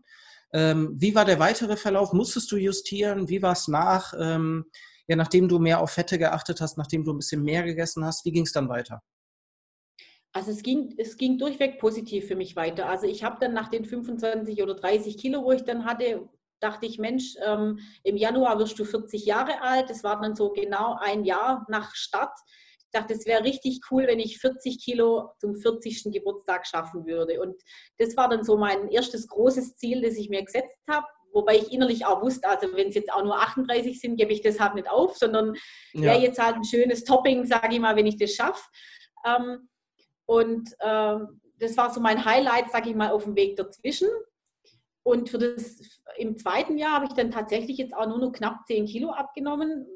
Ähm, 0.52 0.94
wie 0.98 1.14
war 1.14 1.24
der 1.24 1.38
weitere 1.38 1.76
Verlauf? 1.78 2.12
Musstest 2.12 2.52
du 2.52 2.56
justieren? 2.56 3.28
Wie 3.30 3.40
war 3.40 3.52
es 3.52 3.68
nach? 3.68 4.12
Ähm, 4.18 4.66
ja, 5.08 5.16
nachdem 5.16 5.48
du 5.48 5.58
mehr 5.58 5.80
auf 5.80 5.90
Fette 5.90 6.18
geachtet 6.18 6.60
hast, 6.60 6.76
nachdem 6.76 7.04
du 7.04 7.12
ein 7.12 7.18
bisschen 7.18 7.42
mehr 7.42 7.62
gegessen 7.62 8.04
hast, 8.04 8.26
wie 8.26 8.32
ging 8.32 8.44
es 8.44 8.52
dann 8.52 8.68
weiter? 8.68 9.02
Also 10.34 10.50
es 10.50 10.62
ging, 10.62 10.94
es 10.98 11.16
ging 11.16 11.38
durchweg 11.38 11.78
positiv 11.78 12.26
für 12.26 12.36
mich 12.36 12.54
weiter. 12.54 12.88
Also 12.88 13.06
ich 13.06 13.24
habe 13.24 13.38
dann 13.40 13.54
nach 13.54 13.68
den 13.68 13.86
25 13.86 14.62
oder 14.62 14.74
30 14.74 15.16
Kilo, 15.16 15.42
wo 15.42 15.52
ich 15.52 15.62
dann 15.64 15.84
hatte, 15.86 16.28
dachte 16.62 16.86
ich, 16.86 16.98
Mensch, 16.98 17.36
ähm, 17.44 17.80
im 18.02 18.16
Januar 18.16 18.58
wirst 18.58 18.78
du 18.78 18.84
40 18.84 19.24
Jahre 19.24 19.60
alt. 19.62 19.90
Das 19.90 20.04
war 20.04 20.20
dann 20.20 20.34
so 20.34 20.50
genau 20.50 20.96
ein 21.00 21.24
Jahr 21.24 21.66
nach 21.68 21.94
Start. 21.94 22.36
Ich 22.78 22.90
dachte, 22.92 23.14
es 23.14 23.26
wäre 23.26 23.44
richtig 23.44 23.80
cool, 23.90 24.06
wenn 24.06 24.20
ich 24.20 24.38
40 24.38 24.82
Kilo 24.82 25.30
zum 25.38 25.56
40. 25.56 26.12
Geburtstag 26.12 26.66
schaffen 26.66 27.06
würde. 27.06 27.40
Und 27.40 27.60
das 27.98 28.16
war 28.16 28.28
dann 28.28 28.44
so 28.44 28.56
mein 28.56 28.88
erstes 28.88 29.26
großes 29.28 29.76
Ziel, 29.76 30.02
das 30.02 30.16
ich 30.16 30.28
mir 30.28 30.44
gesetzt 30.44 30.78
habe. 30.88 31.06
Wobei 31.32 31.56
ich 31.56 31.72
innerlich 31.72 32.04
auch 32.04 32.20
wusste, 32.20 32.46
also 32.46 32.68
wenn 32.76 32.88
es 32.88 32.94
jetzt 32.94 33.10
auch 33.10 33.24
nur 33.24 33.38
38 33.38 33.98
sind, 33.98 34.16
gebe 34.16 34.32
ich 34.32 34.42
das 34.42 34.60
halt 34.60 34.74
nicht 34.74 34.90
auf, 34.90 35.16
sondern 35.16 35.54
ja. 35.94 36.02
wäre 36.02 36.20
jetzt 36.20 36.38
halt 36.38 36.56
ein 36.56 36.64
schönes 36.64 37.04
Topping, 37.04 37.46
sage 37.46 37.74
ich 37.74 37.80
mal, 37.80 37.96
wenn 37.96 38.06
ich 38.06 38.18
das 38.18 38.32
schaffe. 38.32 38.62
Ähm, 39.24 39.68
und 40.26 40.68
äh, 40.80 41.16
das 41.58 41.76
war 41.76 41.92
so 41.92 42.00
mein 42.00 42.24
Highlight, 42.24 42.70
sage 42.70 42.90
ich 42.90 42.96
mal, 42.96 43.10
auf 43.10 43.24
dem 43.24 43.36
Weg 43.36 43.56
dazwischen. 43.56 44.08
Und 45.02 45.30
für 45.30 45.38
das, 45.38 45.80
im 46.16 46.36
zweiten 46.36 46.78
Jahr 46.78 46.92
habe 46.92 47.06
ich 47.06 47.12
dann 47.12 47.30
tatsächlich 47.30 47.78
jetzt 47.78 47.94
auch 47.94 48.06
nur 48.06 48.18
noch 48.18 48.32
knapp 48.32 48.66
10 48.66 48.86
Kilo 48.86 49.10
abgenommen. 49.10 49.86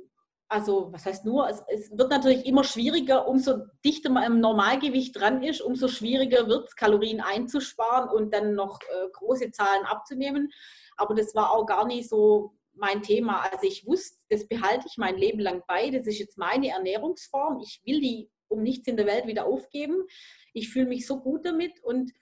Also, 0.48 0.92
was 0.92 1.06
heißt 1.06 1.24
nur? 1.24 1.48
Es, 1.48 1.62
es 1.68 1.90
wird 1.96 2.10
natürlich 2.10 2.46
immer 2.46 2.64
schwieriger, 2.64 3.26
umso 3.26 3.64
dichter 3.84 4.10
man 4.10 4.24
im 4.24 4.40
Normalgewicht 4.40 5.16
dran 5.16 5.42
ist, 5.42 5.60
umso 5.60 5.88
schwieriger 5.88 6.46
wird 6.48 6.68
es, 6.68 6.76
Kalorien 6.76 7.20
einzusparen 7.20 8.08
und 8.08 8.32
dann 8.32 8.54
noch 8.54 8.80
äh, 8.82 9.08
große 9.12 9.50
Zahlen 9.50 9.84
abzunehmen. 9.84 10.52
Aber 10.96 11.14
das 11.14 11.34
war 11.34 11.52
auch 11.52 11.66
gar 11.66 11.86
nicht 11.86 12.08
so 12.08 12.54
mein 12.74 13.02
Thema. 13.02 13.42
Also 13.42 13.66
ich 13.66 13.86
wusste, 13.86 14.18
das 14.28 14.46
behalte 14.46 14.86
ich 14.88 14.98
mein 14.98 15.16
Leben 15.16 15.40
lang 15.40 15.62
bei. 15.66 15.90
Das 15.90 16.06
ist 16.06 16.18
jetzt 16.18 16.38
meine 16.38 16.68
Ernährungsform. 16.68 17.60
Ich 17.60 17.80
will 17.84 18.00
die 18.00 18.30
um 18.48 18.62
nichts 18.62 18.86
in 18.86 18.96
der 18.96 19.06
Welt 19.06 19.26
wieder 19.26 19.46
aufgeben. 19.46 20.06
Ich 20.52 20.70
fühle 20.70 20.86
mich 20.86 21.06
so 21.06 21.20
gut 21.20 21.44
damit 21.44 21.82
und 21.82 22.12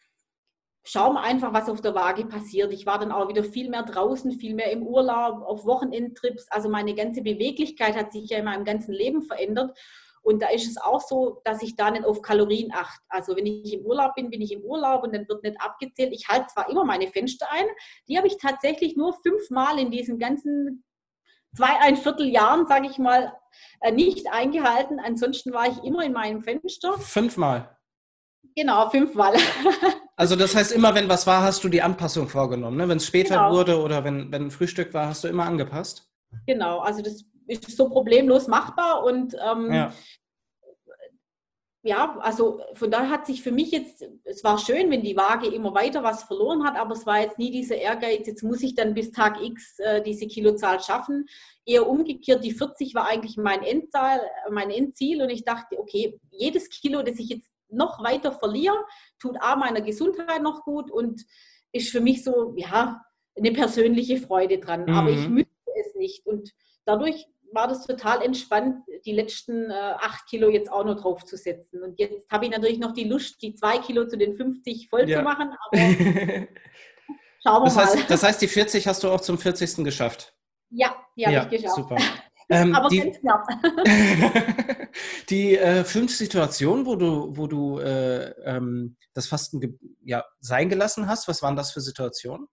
schauen 0.84 1.14
wir 1.14 1.22
einfach, 1.22 1.52
was 1.52 1.68
auf 1.68 1.80
der 1.80 1.94
Waage 1.94 2.26
passiert. 2.26 2.72
Ich 2.72 2.86
war 2.86 2.98
dann 2.98 3.10
auch 3.10 3.28
wieder 3.28 3.42
viel 3.42 3.70
mehr 3.70 3.82
draußen, 3.82 4.32
viel 4.32 4.54
mehr 4.54 4.70
im 4.70 4.86
Urlaub, 4.86 5.42
auf 5.42 5.64
Wochenendtrips. 5.64 6.46
Also 6.50 6.68
meine 6.68 6.94
ganze 6.94 7.22
Beweglichkeit 7.22 7.96
hat 7.96 8.12
sich 8.12 8.28
ja 8.28 8.38
in 8.38 8.44
meinem 8.44 8.64
ganzen 8.64 8.92
Leben 8.92 9.22
verändert. 9.22 9.76
Und 10.22 10.40
da 10.40 10.48
ist 10.48 10.66
es 10.66 10.78
auch 10.78 11.00
so, 11.00 11.42
dass 11.44 11.62
ich 11.62 11.76
da 11.76 11.90
nicht 11.90 12.04
auf 12.04 12.22
Kalorien 12.22 12.70
achte. 12.72 13.02
Also 13.08 13.36
wenn 13.36 13.46
ich 13.46 13.74
im 13.74 13.84
Urlaub 13.84 14.14
bin, 14.14 14.30
bin 14.30 14.40
ich 14.40 14.52
im 14.52 14.62
Urlaub 14.62 15.02
und 15.02 15.14
dann 15.14 15.28
wird 15.28 15.42
nicht 15.42 15.60
abgezählt. 15.60 16.12
Ich 16.12 16.28
halte 16.28 16.46
zwar 16.46 16.70
immer 16.70 16.84
meine 16.84 17.08
Fenster 17.08 17.46
ein, 17.50 17.66
die 18.08 18.16
habe 18.16 18.26
ich 18.26 18.38
tatsächlich 18.38 18.96
nur 18.96 19.14
fünfmal 19.22 19.78
in 19.78 19.90
diesen 19.90 20.18
ganzen 20.18 20.84
zwei, 21.54 21.78
ein 21.80 21.96
Vierteljahren, 21.96 22.66
sage 22.66 22.88
ich 22.88 22.98
mal, 22.98 23.34
äh, 23.80 23.92
nicht 23.92 24.32
eingehalten. 24.32 24.98
Ansonsten 24.98 25.52
war 25.52 25.68
ich 25.68 25.82
immer 25.84 26.02
in 26.02 26.12
meinem 26.12 26.42
Fenster. 26.42 26.94
Fünfmal? 26.98 27.76
Genau, 28.56 28.88
fünfmal. 28.90 29.34
Also 30.16 30.36
das 30.36 30.54
heißt, 30.54 30.72
immer 30.72 30.94
wenn 30.94 31.08
was 31.08 31.26
war, 31.26 31.42
hast 31.42 31.64
du 31.64 31.68
die 31.68 31.82
Anpassung 31.82 32.28
vorgenommen. 32.28 32.76
Ne? 32.76 32.88
Wenn 32.88 32.98
es 32.98 33.06
später 33.06 33.36
genau. 33.36 33.52
wurde 33.52 33.80
oder 33.80 34.04
wenn, 34.04 34.30
wenn 34.30 34.50
Frühstück 34.50 34.94
war, 34.94 35.08
hast 35.08 35.24
du 35.24 35.28
immer 35.28 35.44
angepasst? 35.44 36.08
Genau, 36.46 36.78
also 36.80 37.02
das 37.02 37.24
ist 37.46 37.76
so 37.76 37.88
problemlos 37.88 38.46
machbar 38.46 39.04
und 39.04 39.34
ähm, 39.34 39.72
ja. 39.72 39.92
ja. 41.82 42.18
also 42.20 42.60
von 42.74 42.90
daher 42.90 43.10
hat 43.10 43.26
sich 43.26 43.42
für 43.42 43.52
mich 43.52 43.72
jetzt, 43.72 44.04
es 44.24 44.42
war 44.44 44.58
schön, 44.58 44.90
wenn 44.90 45.02
die 45.02 45.16
Waage 45.16 45.48
immer 45.48 45.74
weiter 45.74 46.02
was 46.02 46.24
verloren 46.24 46.64
hat, 46.64 46.76
aber 46.76 46.92
es 46.92 47.06
war 47.06 47.20
jetzt 47.20 47.38
nie 47.38 47.50
dieser 47.50 47.76
Ehrgeiz, 47.76 48.26
jetzt 48.26 48.42
muss 48.42 48.62
ich 48.62 48.74
dann 48.74 48.94
bis 48.94 49.10
Tag 49.10 49.42
X 49.42 49.78
äh, 49.80 50.02
diese 50.02 50.26
Kilozahl 50.26 50.80
schaffen. 50.80 51.26
Eher 51.66 51.88
umgekehrt, 51.88 52.44
die 52.44 52.52
40 52.52 52.94
war 52.94 53.08
eigentlich 53.08 53.36
mein 53.36 53.62
Endzahl, 53.62 54.20
mein 54.50 54.70
Endziel 54.70 55.22
und 55.22 55.30
ich 55.30 55.44
dachte, 55.44 55.78
okay, 55.78 56.18
jedes 56.30 56.68
Kilo, 56.68 57.02
das 57.02 57.18
ich 57.18 57.28
jetzt 57.28 57.53
noch 57.74 58.02
weiter 58.02 58.32
verliere, 58.32 58.84
tut 59.18 59.36
A 59.40 59.56
meiner 59.56 59.80
Gesundheit 59.80 60.42
noch 60.42 60.62
gut 60.64 60.90
und 60.90 61.24
ist 61.72 61.90
für 61.90 62.00
mich 62.00 62.22
so, 62.22 62.54
ja, 62.56 63.04
eine 63.36 63.52
persönliche 63.52 64.18
Freude 64.18 64.58
dran. 64.58 64.84
Mhm. 64.84 64.94
Aber 64.94 65.10
ich 65.10 65.28
müsste 65.28 65.50
es 65.80 65.94
nicht. 65.94 66.26
Und 66.26 66.50
dadurch 66.84 67.26
war 67.52 67.68
das 67.68 67.86
total 67.86 68.22
entspannt, 68.22 68.84
die 69.04 69.12
letzten 69.12 69.70
äh, 69.70 69.74
acht 69.74 70.26
Kilo 70.28 70.48
jetzt 70.50 70.70
auch 70.70 70.84
noch 70.84 71.00
drauf 71.00 71.24
zu 71.24 71.36
setzen. 71.36 71.82
Und 71.82 71.98
jetzt 71.98 72.30
habe 72.30 72.46
ich 72.46 72.50
natürlich 72.50 72.78
noch 72.78 72.92
die 72.92 73.04
Lust, 73.04 73.40
die 73.42 73.54
zwei 73.54 73.78
Kilo 73.78 74.06
zu 74.06 74.16
den 74.16 74.34
50 74.34 74.88
voll 74.88 75.08
ja. 75.08 75.18
zu 75.18 75.24
machen. 75.24 75.50
Aber 75.66 75.76
schauen 77.42 77.62
wir 77.62 77.64
das 77.64 77.76
heißt, 77.76 77.96
mal. 77.96 78.04
Das 78.08 78.22
heißt, 78.22 78.42
die 78.42 78.48
40 78.48 78.86
hast 78.86 79.02
du 79.02 79.10
auch 79.10 79.20
zum 79.20 79.38
40. 79.38 79.84
geschafft? 79.84 80.34
Ja, 80.70 80.96
die 81.16 81.26
habe 81.26 81.34
ja, 81.34 81.42
ich 81.44 81.50
geschafft. 81.50 81.76
Super. 81.76 81.96
Ähm, 82.50 82.74
Aber 82.74 82.88
die, 82.88 83.00
ganz 83.00 83.18
knapp. 83.20 83.46
die 85.30 85.56
äh, 85.56 85.84
fünf 85.84 86.14
Situationen, 86.14 86.86
wo 86.86 86.96
du, 86.96 87.36
wo 87.36 87.46
du 87.46 87.78
äh, 87.78 88.30
ähm, 88.44 88.96
das 89.14 89.26
Fasten 89.26 89.78
ja, 90.02 90.24
sein 90.40 90.68
gelassen 90.68 91.08
hast, 91.08 91.28
was 91.28 91.42
waren 91.42 91.56
das 91.56 91.72
für 91.72 91.80
Situationen? 91.80 92.46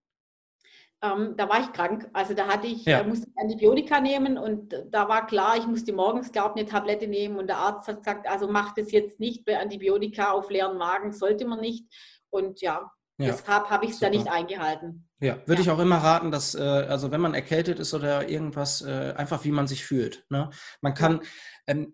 Ähm, 1.03 1.35
da 1.35 1.49
war 1.49 1.61
ich 1.61 1.71
krank. 1.73 2.09
Also 2.13 2.33
da 2.33 2.47
hatte 2.47 2.67
ich, 2.67 2.85
ja. 2.85 2.99
äh, 2.99 3.07
musste 3.07 3.27
Antibiotika 3.35 3.99
nehmen 3.99 4.37
und 4.37 4.75
da 4.91 5.09
war 5.09 5.25
klar, 5.25 5.57
ich 5.57 5.65
musste 5.65 5.93
morgens, 5.93 6.31
glaube 6.31 6.53
ich, 6.55 6.61
eine 6.61 6.69
Tablette 6.69 7.07
nehmen 7.07 7.37
und 7.37 7.47
der 7.47 7.57
Arzt 7.57 7.87
hat 7.87 7.97
gesagt, 7.97 8.27
also 8.27 8.47
mach 8.47 8.73
das 8.75 8.91
jetzt 8.91 9.19
nicht 9.19 9.43
bei 9.45 9.59
Antibiotika 9.59 10.31
auf 10.31 10.49
leeren 10.49 10.77
Magen, 10.77 11.11
sollte 11.11 11.45
man 11.45 11.59
nicht. 11.59 11.85
Und 12.29 12.61
ja, 12.61 12.91
ja. 13.21 13.27
Deshalb 13.27 13.69
habe 13.69 13.85
ich 13.85 13.91
es 13.91 13.99
da 13.99 14.09
nicht 14.09 14.27
eingehalten. 14.27 15.07
Ja, 15.21 15.37
würde 15.45 15.61
ja. 15.61 15.67
ich 15.67 15.69
auch 15.69 15.79
immer 15.79 15.97
raten, 15.97 16.31
dass, 16.31 16.55
äh, 16.55 16.61
also 16.61 17.11
wenn 17.11 17.21
man 17.21 17.35
erkältet 17.35 17.79
ist 17.79 17.93
oder 17.93 18.27
irgendwas, 18.27 18.81
äh, 18.81 19.13
einfach 19.15 19.45
wie 19.45 19.51
man 19.51 19.67
sich 19.67 19.85
fühlt. 19.85 20.25
Ne? 20.29 20.49
Man 20.81 20.95
kann, 20.95 21.21
ähm, 21.67 21.93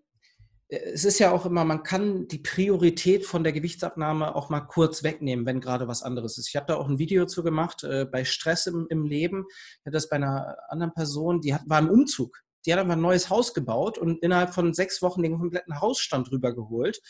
äh, 0.68 0.78
es 0.94 1.04
ist 1.04 1.18
ja 1.18 1.30
auch 1.30 1.44
immer, 1.44 1.64
man 1.66 1.82
kann 1.82 2.26
die 2.28 2.38
Priorität 2.38 3.26
von 3.26 3.44
der 3.44 3.52
Gewichtsabnahme 3.52 4.34
auch 4.34 4.48
mal 4.48 4.62
kurz 4.62 5.02
wegnehmen, 5.02 5.44
wenn 5.44 5.60
gerade 5.60 5.86
was 5.88 6.02
anderes 6.02 6.38
ist. 6.38 6.48
Ich 6.48 6.56
habe 6.56 6.66
da 6.66 6.76
auch 6.76 6.88
ein 6.88 6.98
Video 6.98 7.26
zu 7.26 7.42
gemacht, 7.42 7.84
äh, 7.84 8.06
bei 8.06 8.24
Stress 8.24 8.66
im, 8.66 8.86
im 8.88 9.04
Leben. 9.04 9.44
Ich 9.50 9.86
hatte 9.86 9.94
das 9.94 10.08
bei 10.08 10.16
einer 10.16 10.56
anderen 10.70 10.94
Person, 10.94 11.42
die 11.42 11.52
hat, 11.52 11.62
war 11.66 11.80
im 11.80 11.90
Umzug. 11.90 12.42
Die 12.64 12.72
hat 12.72 12.80
einfach 12.80 12.96
ein 12.96 13.02
neues 13.02 13.28
Haus 13.28 13.52
gebaut 13.52 13.98
und 13.98 14.22
innerhalb 14.22 14.54
von 14.54 14.72
sechs 14.72 15.02
Wochen 15.02 15.22
den 15.22 15.38
kompletten 15.38 15.82
Hausstand 15.82 16.32
rübergeholt. 16.32 17.00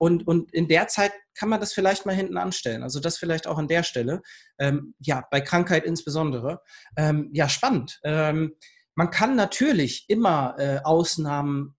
Und, 0.00 0.26
und 0.26 0.50
in 0.54 0.66
der 0.66 0.88
Zeit 0.88 1.12
kann 1.34 1.50
man 1.50 1.60
das 1.60 1.74
vielleicht 1.74 2.06
mal 2.06 2.14
hinten 2.14 2.38
anstellen. 2.38 2.82
Also 2.82 3.00
das 3.00 3.18
vielleicht 3.18 3.46
auch 3.46 3.58
an 3.58 3.68
der 3.68 3.82
Stelle. 3.82 4.22
Ähm, 4.58 4.94
ja, 4.98 5.26
bei 5.30 5.42
Krankheit 5.42 5.84
insbesondere. 5.84 6.62
Ähm, 6.96 7.28
ja, 7.34 7.50
spannend. 7.50 8.00
Ähm, 8.02 8.56
man 8.94 9.10
kann 9.10 9.36
natürlich 9.36 10.06
immer 10.08 10.54
äh, 10.58 10.78
Ausnahmen 10.84 11.76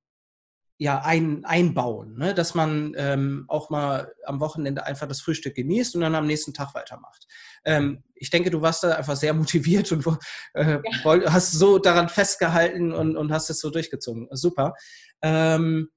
ja, 0.77 1.01
ein, 1.03 1.45
einbauen, 1.45 2.15
ne? 2.15 2.35
dass 2.35 2.53
man 2.53 2.93
ähm, 2.95 3.45
auch 3.47 3.71
mal 3.71 4.13
am 4.25 4.39
Wochenende 4.39 4.85
einfach 4.85 5.07
das 5.07 5.21
Frühstück 5.21 5.55
genießt 5.55 5.95
und 5.95 6.01
dann 6.01 6.13
am 6.13 6.27
nächsten 6.27 6.53
Tag 6.53 6.75
weitermacht. 6.75 7.25
Ähm, 7.65 8.03
ich 8.13 8.29
denke, 8.29 8.51
du 8.51 8.61
warst 8.61 8.83
da 8.83 8.95
einfach 8.95 9.15
sehr 9.15 9.33
motiviert 9.33 9.91
und 9.91 10.05
äh, 10.53 10.79
ja. 10.83 11.33
hast 11.33 11.53
so 11.53 11.79
daran 11.79 12.07
festgehalten 12.07 12.93
und, 12.93 13.17
und 13.17 13.31
hast 13.31 13.49
es 13.49 13.61
so 13.61 13.71
durchgezogen. 13.71 14.27
Super. 14.29 14.75
Ähm, 15.23 15.89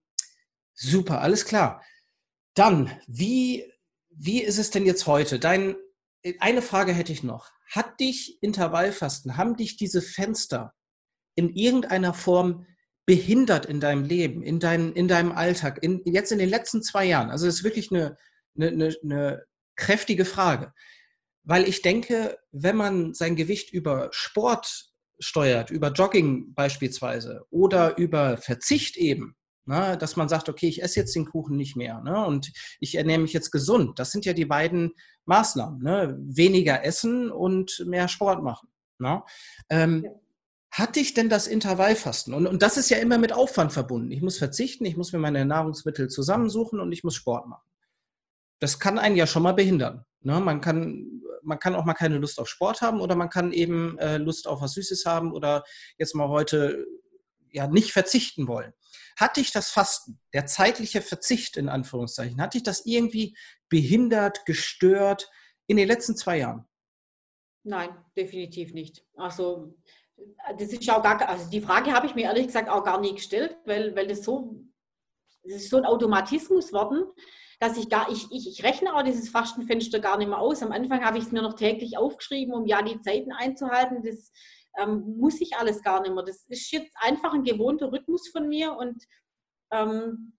super, 0.72 1.20
alles 1.20 1.44
klar. 1.44 1.82
Dann, 2.54 2.90
wie, 3.06 3.70
wie 4.10 4.42
ist 4.42 4.58
es 4.58 4.70
denn 4.70 4.86
jetzt 4.86 5.06
heute? 5.06 5.38
Dein, 5.38 5.76
eine 6.38 6.62
Frage 6.62 6.92
hätte 6.92 7.12
ich 7.12 7.22
noch. 7.22 7.50
Hat 7.70 7.98
dich 8.00 8.38
Intervallfasten, 8.42 9.36
haben 9.36 9.56
dich 9.56 9.76
diese 9.76 10.00
Fenster 10.00 10.74
in 11.34 11.50
irgendeiner 11.50 12.14
Form 12.14 12.66
behindert 13.06 13.66
in 13.66 13.80
deinem 13.80 14.04
Leben, 14.04 14.42
in, 14.42 14.60
dein, 14.60 14.92
in 14.92 15.08
deinem 15.08 15.32
Alltag, 15.32 15.82
in, 15.82 16.00
jetzt 16.04 16.32
in 16.32 16.38
den 16.38 16.48
letzten 16.48 16.82
zwei 16.82 17.04
Jahren? 17.04 17.30
Also 17.30 17.46
das 17.46 17.56
ist 17.56 17.64
wirklich 17.64 17.90
eine, 17.90 18.16
eine, 18.56 18.94
eine, 19.02 19.44
kräftige 19.76 20.24
Frage. 20.24 20.72
Weil 21.42 21.68
ich 21.68 21.82
denke, 21.82 22.38
wenn 22.52 22.76
man 22.76 23.12
sein 23.12 23.34
Gewicht 23.34 23.72
über 23.72 24.08
Sport 24.12 24.92
steuert, 25.18 25.70
über 25.70 25.90
Jogging 25.90 26.54
beispielsweise 26.54 27.44
oder 27.50 27.98
über 27.98 28.36
Verzicht 28.36 28.96
eben, 28.96 29.36
ne, 29.66 29.96
dass 29.98 30.16
man 30.16 30.28
sagt, 30.28 30.48
okay, 30.48 30.68
ich 30.68 30.82
esse 30.82 31.00
jetzt 31.00 31.14
den 31.14 31.26
Kuchen 31.26 31.56
nicht 31.56 31.76
mehr 31.76 32.00
ne, 32.00 32.24
und 32.26 32.52
ich 32.80 32.96
ernähre 32.96 33.20
mich 33.20 33.32
jetzt 33.32 33.50
gesund. 33.50 33.98
Das 33.98 34.10
sind 34.10 34.24
ja 34.24 34.32
die 34.32 34.44
beiden 34.44 34.92
Maßnahmen. 35.26 35.82
Ne, 35.82 36.16
weniger 36.20 36.84
essen 36.84 37.30
und 37.30 37.84
mehr 37.86 38.08
Sport 38.08 38.42
machen. 38.42 38.68
Ne. 38.98 39.22
Ähm, 39.70 40.04
ja 40.04 40.10
hat 40.74 40.96
dich 40.96 41.14
denn 41.14 41.28
das 41.28 41.46
Intervallfasten? 41.46 42.34
Und, 42.34 42.48
und 42.48 42.60
das 42.60 42.76
ist 42.76 42.90
ja 42.90 42.98
immer 42.98 43.16
mit 43.16 43.32
Aufwand 43.32 43.72
verbunden. 43.72 44.10
Ich 44.10 44.22
muss 44.22 44.38
verzichten, 44.38 44.84
ich 44.84 44.96
muss 44.96 45.12
mir 45.12 45.20
meine 45.20 45.44
Nahrungsmittel 45.44 46.08
zusammensuchen 46.08 46.80
und 46.80 46.90
ich 46.90 47.04
muss 47.04 47.14
Sport 47.14 47.46
machen. 47.46 47.62
Das 48.58 48.80
kann 48.80 48.98
einen 48.98 49.14
ja 49.14 49.28
schon 49.28 49.44
mal 49.44 49.52
behindern. 49.52 50.04
Ne? 50.22 50.40
Man, 50.40 50.60
kann, 50.60 51.22
man 51.42 51.60
kann 51.60 51.76
auch 51.76 51.84
mal 51.84 51.94
keine 51.94 52.18
Lust 52.18 52.40
auf 52.40 52.48
Sport 52.48 52.80
haben 52.80 53.00
oder 53.00 53.14
man 53.14 53.30
kann 53.30 53.52
eben 53.52 53.96
äh, 53.98 54.16
Lust 54.18 54.48
auf 54.48 54.62
was 54.62 54.72
Süßes 54.72 55.06
haben 55.06 55.32
oder 55.32 55.62
jetzt 55.96 56.16
mal 56.16 56.28
heute 56.28 56.84
ja 57.52 57.68
nicht 57.68 57.92
verzichten 57.92 58.48
wollen. 58.48 58.72
Hat 59.16 59.36
dich 59.36 59.52
das 59.52 59.70
Fasten, 59.70 60.20
der 60.32 60.46
zeitliche 60.46 61.02
Verzicht 61.02 61.56
in 61.56 61.68
Anführungszeichen, 61.68 62.40
hat 62.40 62.54
dich 62.54 62.62
das 62.62 62.86
irgendwie 62.86 63.36
behindert, 63.68 64.44
gestört 64.46 65.30
in 65.66 65.76
den 65.76 65.88
letzten 65.88 66.16
zwei 66.16 66.38
Jahren? 66.38 66.66
Nein, 67.62 67.96
definitiv 68.16 68.74
nicht. 68.74 69.04
Also 69.16 69.74
das 70.58 70.68
ist 70.68 70.88
auch 70.90 71.02
gar, 71.02 71.28
also 71.28 71.48
die 71.50 71.60
Frage 71.60 71.92
habe 71.92 72.06
ich 72.06 72.14
mir 72.14 72.24
ehrlich 72.24 72.46
gesagt 72.46 72.68
auch 72.68 72.84
gar 72.84 73.00
nie 73.00 73.14
gestellt, 73.14 73.56
weil, 73.64 73.96
weil 73.96 74.06
das 74.06 74.22
so, 74.22 74.64
das 75.42 75.56
ist 75.56 75.70
so 75.70 75.78
ein 75.78 75.86
Automatismus 75.86 76.72
worden, 76.72 77.04
dass 77.60 77.76
ich 77.76 77.88
gar, 77.88 78.10
ich, 78.10 78.30
ich, 78.30 78.48
ich 78.48 78.64
rechne 78.64 78.94
auch 78.94 79.02
dieses 79.02 79.28
Fastenfenster 79.28 80.00
gar 80.00 80.18
nicht 80.18 80.28
mehr 80.28 80.38
aus. 80.38 80.62
Am 80.62 80.72
Anfang 80.72 81.04
habe 81.04 81.18
ich 81.18 81.24
es 81.24 81.32
mir 81.32 81.42
noch 81.42 81.54
täglich 81.54 81.96
aufgeschrieben, 81.96 82.54
um 82.54 82.66
ja 82.66 82.82
die 82.82 83.00
Zeiten 83.00 83.32
einzuhalten. 83.32 84.02
Das 84.02 84.30
ähm, 84.76 85.16
muss 85.18 85.40
ich 85.40 85.56
alles 85.56 85.82
gar 85.82 86.02
nicht 86.02 86.14
mehr. 86.14 86.24
Das 86.24 86.44
ist 86.48 86.70
jetzt 86.72 86.96
einfach 87.00 87.32
ein 87.32 87.44
gewohnter 87.44 87.92
Rhythmus 87.92 88.28
von 88.28 88.48
mir 88.48 88.76
und 88.76 89.04
ähm, 89.70 90.34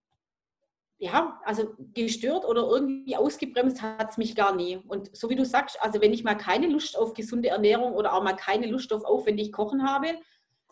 ja, 0.98 1.42
also 1.44 1.74
gestört 1.94 2.46
oder 2.46 2.64
irgendwie 2.64 3.18
ausgebremst 3.18 3.82
hat 3.82 4.12
es 4.12 4.18
mich 4.18 4.36
gar 4.36 4.56
nie. 4.56 4.78
Und 4.88 5.16
so 5.16 5.30
wie 5.30 5.36
du 5.36 5.44
sagst, 5.44 5.78
also 5.82 6.02
wenn 6.02 6.14
ich 6.14 6.24
mal 6.24 6.36
keine 6.36 6.68
Lust 6.68 6.98
auf 6.98 7.14
gesunde 7.14 7.50
Ernährung 7.50 7.94
oder 7.94 8.14
auch 8.14 8.24
mal 8.24 8.36
keine 8.36 8.68
Lust 8.68 8.94
auf 8.94 9.04
aufwendig 9.04 9.52
Kochen 9.52 9.88
habe, 9.88 10.16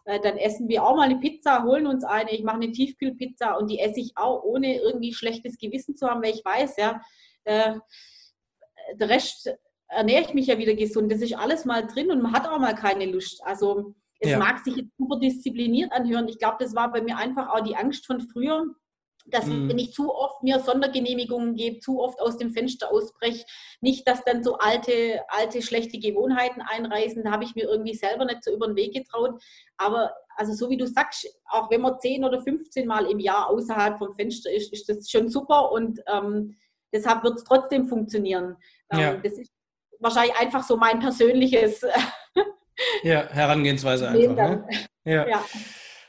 äh, 0.06 0.20
dann 0.22 0.38
essen 0.38 0.70
wir 0.70 0.84
auch 0.84 0.96
mal 0.96 1.04
eine 1.04 1.20
Pizza, 1.20 1.64
holen 1.64 1.88
uns 1.88 2.04
eine. 2.04 2.32
Ich 2.32 2.44
mache 2.44 2.56
eine 2.56 2.72
Tiefkühlpizza 2.72 3.54
und 3.56 3.70
die 3.70 3.80
esse 3.80 4.00
ich 4.00 4.14
auch, 4.16 4.44
ohne 4.44 4.78
irgendwie 4.78 5.14
schlechtes 5.14 5.58
Gewissen 5.58 5.96
zu 5.96 6.08
haben, 6.08 6.24
weil 6.24 6.34
ich 6.34 6.44
weiß, 6.44 6.78
ja, 6.78 7.02
äh, 7.44 7.76
der 8.96 9.10
Rest 9.10 9.50
ernähre 9.88 10.24
ich 10.24 10.34
mich 10.34 10.48
ja 10.48 10.58
wieder 10.58 10.76
gesund. 10.76 11.12
Das 11.12 11.22
ist 11.22 11.38
alles 11.38 11.66
mal 11.66 11.86
drin 11.86 12.12
und 12.12 12.22
man 12.22 12.34
hat 12.34 12.48
auch 12.48 12.60
mal 12.60 12.76
keine 12.76 13.06
Lust. 13.06 13.44
Also 13.44 13.94
es 14.20 14.32
ja. 14.32 14.40
mag 14.40 14.60
sich 14.60 14.76
jetzt 14.76 14.98
super 14.98 15.20
diszipliniert 15.20 15.92
anhören. 15.92 16.28
Ich 16.28 16.40
glaube, 16.40 16.58
das 16.60 16.76
war 16.76 16.92
bei 16.92 17.02
mir 17.02 17.18
einfach 17.18 17.50
auch 17.50 17.62
die 17.62 17.76
Angst 17.76 18.06
von 18.06 18.22
früher 18.22 18.66
dass 19.26 19.46
mhm. 19.46 19.70
wenn 19.70 19.80
ich 19.80 19.94
zu 19.94 20.14
oft 20.14 20.44
mir 20.44 20.60
Sondergenehmigungen 20.60 21.56
gebe, 21.56 21.80
zu 21.80 22.02
oft 22.02 22.20
aus 22.20 22.38
dem 22.38 22.52
Fenster 22.52 22.92
ausbreche, 22.92 23.46
nicht, 23.82 24.08
dass 24.08 24.24
dann 24.24 24.44
so 24.44 24.58
alte, 24.58 25.22
alte 25.30 25.62
schlechte 25.62 26.00
Gewohnheiten 26.00 26.62
einreißen, 26.62 27.24
da 27.24 27.32
habe 27.32 27.44
ich 27.44 27.56
mir 27.56 27.66
irgendwie 27.66 27.96
selber 27.96 28.26
nicht 28.26 28.44
so 28.44 28.54
über 28.54 28.68
den 28.68 28.76
Weg 28.76 28.94
getraut. 28.94 29.42
Aber 29.78 30.14
also 30.36 30.54
so 30.54 30.70
wie 30.70 30.78
du 30.78 30.88
sagst, 30.88 31.28
auch 31.46 31.70
wenn 31.70 31.82
man 31.82 32.00
10 32.00 32.26
oder 32.26 32.42
15 32.42 32.88
Mal 32.88 33.06
im 33.10 33.20
Jahr 33.20 33.50
außerhalb 33.50 33.98
vom 33.98 34.14
Fenster 34.14 34.52
ist, 34.52 34.74
ist 34.74 34.90
das 34.90 35.10
schon 35.10 35.30
super 35.30 35.72
und 35.72 36.02
ähm, 36.08 36.58
deshalb 36.92 37.24
wird 37.24 37.38
es 37.38 37.44
trotzdem 37.44 37.88
funktionieren. 37.88 38.58
Ähm, 38.92 39.00
ja. 39.00 39.18
Das 39.18 39.34
ist 39.34 39.53
wahrscheinlich 40.04 40.36
einfach 40.38 40.64
so 40.64 40.78
mein 40.78 41.00
persönliches 41.00 41.82
ja, 43.04 43.28
Herangehensweise 43.30 44.10
einfach. 44.10 44.36
Ne? 44.36 44.68
Ja. 45.06 45.28
ja. 45.28 45.44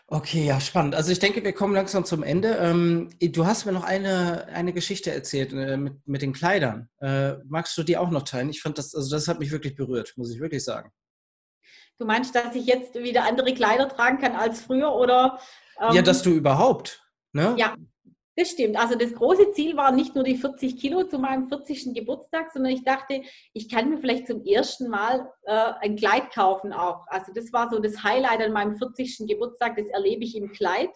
Okay, 0.06 0.44
ja, 0.44 0.60
spannend. 0.60 0.94
Also 0.94 1.10
ich 1.12 1.18
denke, 1.18 1.42
wir 1.42 1.52
kommen 1.54 1.74
langsam 1.74 2.04
zum 2.04 2.22
Ende. 2.22 2.56
Ähm, 2.60 3.10
du 3.20 3.46
hast 3.46 3.64
mir 3.64 3.72
noch 3.72 3.84
eine, 3.84 4.46
eine 4.48 4.72
Geschichte 4.72 5.10
erzählt 5.12 5.52
äh, 5.52 5.76
mit, 5.76 6.06
mit 6.06 6.22
den 6.22 6.34
Kleidern. 6.34 6.90
Äh, 7.00 7.36
magst 7.46 7.76
du 7.78 7.82
die 7.82 7.96
auch 7.96 8.10
noch 8.10 8.22
teilen? 8.22 8.50
Ich 8.50 8.60
fand 8.60 8.76
das, 8.76 8.94
also 8.94 9.10
das 9.10 9.28
hat 9.28 9.38
mich 9.38 9.50
wirklich 9.50 9.76
berührt, 9.76 10.12
muss 10.16 10.32
ich 10.32 10.40
wirklich 10.40 10.62
sagen. 10.62 10.92
Du 11.98 12.04
meinst, 12.04 12.34
dass 12.34 12.54
ich 12.54 12.66
jetzt 12.66 12.94
wieder 12.94 13.24
andere 13.24 13.54
Kleider 13.54 13.88
tragen 13.88 14.18
kann 14.18 14.36
als 14.36 14.60
früher 14.60 14.92
oder? 14.92 15.38
Ähm, 15.80 15.94
ja, 15.94 16.02
dass 16.02 16.22
du 16.22 16.30
überhaupt. 16.30 17.02
Ne? 17.32 17.54
Ja, 17.56 17.74
das 18.36 18.50
stimmt. 18.50 18.76
Also 18.76 18.96
das 18.96 19.14
große 19.14 19.52
Ziel 19.52 19.76
war 19.76 19.92
nicht 19.92 20.14
nur 20.14 20.24
die 20.24 20.36
40 20.36 20.76
Kilo 20.76 21.04
zu 21.04 21.18
meinem 21.18 21.48
40. 21.48 21.94
Geburtstag, 21.94 22.50
sondern 22.52 22.72
ich 22.72 22.82
dachte, 22.82 23.22
ich 23.52 23.68
kann 23.68 23.90
mir 23.90 23.98
vielleicht 23.98 24.26
zum 24.26 24.44
ersten 24.44 24.88
Mal 24.88 25.30
äh, 25.44 25.72
ein 25.80 25.96
Kleid 25.96 26.32
kaufen 26.32 26.72
auch. 26.72 27.06
Also 27.08 27.32
das 27.32 27.52
war 27.52 27.70
so 27.70 27.78
das 27.78 28.02
Highlight 28.02 28.40
an 28.40 28.52
meinem 28.52 28.76
40. 28.76 29.28
Geburtstag, 29.28 29.76
das 29.76 29.86
erlebe 29.86 30.24
ich 30.24 30.36
im 30.36 30.50
Kleid. 30.50 30.90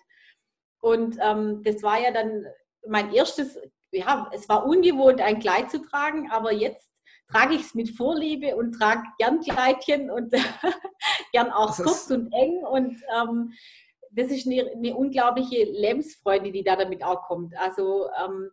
Und 0.80 1.16
ähm, 1.20 1.62
das 1.62 1.82
war 1.82 2.00
ja 2.00 2.10
dann 2.10 2.44
mein 2.86 3.12
erstes, 3.12 3.58
ja, 3.92 4.28
es 4.32 4.48
war 4.48 4.66
ungewohnt, 4.66 5.20
ein 5.20 5.38
Kleid 5.38 5.70
zu 5.70 5.80
tragen, 5.80 6.30
aber 6.30 6.52
jetzt 6.52 6.88
trage 7.30 7.54
ich 7.54 7.62
es 7.62 7.74
mit 7.74 7.90
Vorliebe 7.90 8.56
und 8.56 8.72
trage 8.72 9.02
gern 9.18 9.40
Kleidchen 9.40 10.10
und 10.10 10.32
gern 11.32 11.50
auch 11.50 11.76
kurz 11.76 12.10
und 12.10 12.32
eng 12.32 12.64
und 12.64 13.00
ähm, 13.14 13.52
das 14.10 14.30
ist 14.30 14.46
eine, 14.46 14.70
eine, 14.70 14.94
unglaubliche 14.94 15.64
Lebensfreude, 15.64 16.52
die 16.52 16.64
da 16.64 16.76
damit 16.76 17.02
auch 17.02 17.22
kommt. 17.22 17.56
Also 17.56 18.08
ähm, 18.24 18.50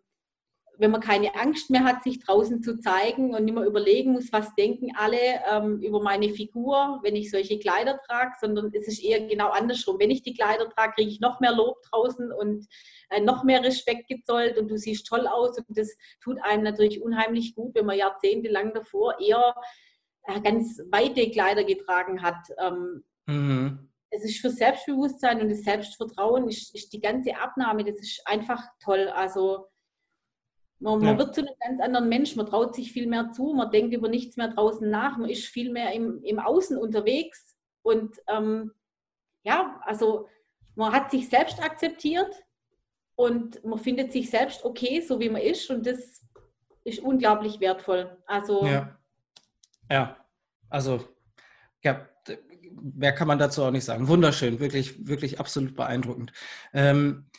wenn 0.78 0.92
man 0.92 1.02
keine 1.02 1.36
Angst 1.36 1.70
mehr 1.70 1.84
hat, 1.84 2.04
sich 2.04 2.20
draußen 2.20 2.62
zu 2.62 2.80
zeigen 2.80 3.34
und 3.34 3.46
nicht 3.46 3.54
mehr 3.54 3.66
überlegen 3.66 4.14
muss, 4.14 4.32
was 4.32 4.54
denken 4.56 4.92
alle 4.96 5.18
ähm, 5.50 5.80
über 5.80 6.02
meine 6.02 6.30
Figur, 6.30 7.00
wenn 7.04 7.16
ich 7.16 7.32
solche 7.32 7.60
Kleider 7.60 8.00
trage, 8.08 8.34
sondern 8.40 8.72
es 8.74 8.88
ist 8.88 9.04
eher 9.04 9.26
genau 9.28 9.50
andersrum. 9.50 9.98
Wenn 10.00 10.12
ich 10.12 10.24
die 10.24 10.34
Kleider 10.34 10.70
trage, 10.70 10.94
kriege 10.96 11.10
ich 11.10 11.20
noch 11.20 11.40
mehr 11.40 11.54
Lob 11.54 11.82
draußen 11.90 12.32
und 12.32 12.68
äh, 13.10 13.22
noch 13.22 13.44
mehr 13.44 13.64
Respekt 13.64 14.08
gezollt 14.08 14.58
und 14.58 14.70
du 14.70 14.78
siehst 14.78 15.08
toll 15.08 15.28
aus 15.28 15.58
und 15.58 15.78
das 15.78 15.96
tut 16.22 16.38
einem 16.44 16.64
natürlich 16.64 17.02
unheimlich 17.02 17.56
gut, 17.56 17.76
wenn 17.76 17.86
man 17.86 17.98
jahrzehntelang 17.98 18.74
davor 18.74 19.20
eher 19.20 19.56
äh, 20.24 20.42
ganz 20.42 20.82
weite 20.92 21.30
Kleider 21.32 21.64
getragen 21.64 22.22
hat. 22.22 22.48
Ähm, 22.60 23.04
mhm 23.28 23.90
es 24.10 24.24
ist 24.24 24.40
für 24.40 24.50
Selbstbewusstsein 24.50 25.42
und 25.42 25.50
das 25.50 25.64
Selbstvertrauen 25.64 26.48
ist, 26.48 26.74
ist, 26.74 26.94
die 26.94 27.02
ganze 27.02 27.36
Abnahme, 27.38 27.84
das 27.84 28.00
ist 28.00 28.22
einfach 28.26 28.64
toll. 28.80 29.10
Also 29.10 29.68
man, 30.80 31.00
man 31.00 31.14
ja. 31.14 31.18
wird 31.18 31.36
zu 31.36 31.42
einem 31.42 31.56
ganz 31.60 31.82
anderen 31.82 32.10
Mensch, 32.10 32.36
man 32.36 32.46
traut 32.46 32.76
sich 32.76 32.92
viel 32.92 33.08
mehr 33.08 33.32
zu, 33.32 33.54
man 33.54 33.72
denkt 33.72 33.94
über 33.94 34.08
nichts 34.08 34.38
mehr 34.38 34.50
draußen 34.50 34.90
nach, 34.90 35.18
man 35.18 35.30
ist 35.30 35.46
viel 35.46 35.72
mehr 35.72 35.94
im, 35.94 36.24
im 36.24 36.40
Außen 36.40 36.78
unterwegs 36.78 37.56
und 37.82 38.16
ähm, 38.28 38.72
ja, 39.44 39.80
also 39.84 40.28
man 40.76 40.92
hat 40.92 41.12
sich 41.12 41.30
selbst 41.30 41.62
akzeptiert 41.64 42.44
und 43.16 43.64
man 43.64 43.80
findet 43.80 44.12
sich 44.12 44.30
selbst 44.30 44.66
okay, 44.66 45.02
so 45.02 45.20
wie 45.20 45.30
man 45.30 45.42
ist 45.42 45.70
und 45.70 45.86
das 45.86 46.26
ist 46.84 47.00
unglaublich 47.00 47.60
wertvoll. 47.60 48.18
Also 48.26 48.66
ja, 48.66 48.98
ja. 49.90 50.26
also 50.70 51.08
ja, 51.84 52.08
mehr 52.82 53.14
kann 53.14 53.28
man 53.28 53.40
dazu 53.40 53.64
auch 53.64 53.72
nicht 53.72 53.86
sagen. 53.86 54.08
Wunderschön, 54.08 54.60
wirklich, 54.60 55.08
wirklich 55.08 55.40
absolut 55.40 55.76
beeindruckend. 55.76 56.32
Ähm, 56.74 57.30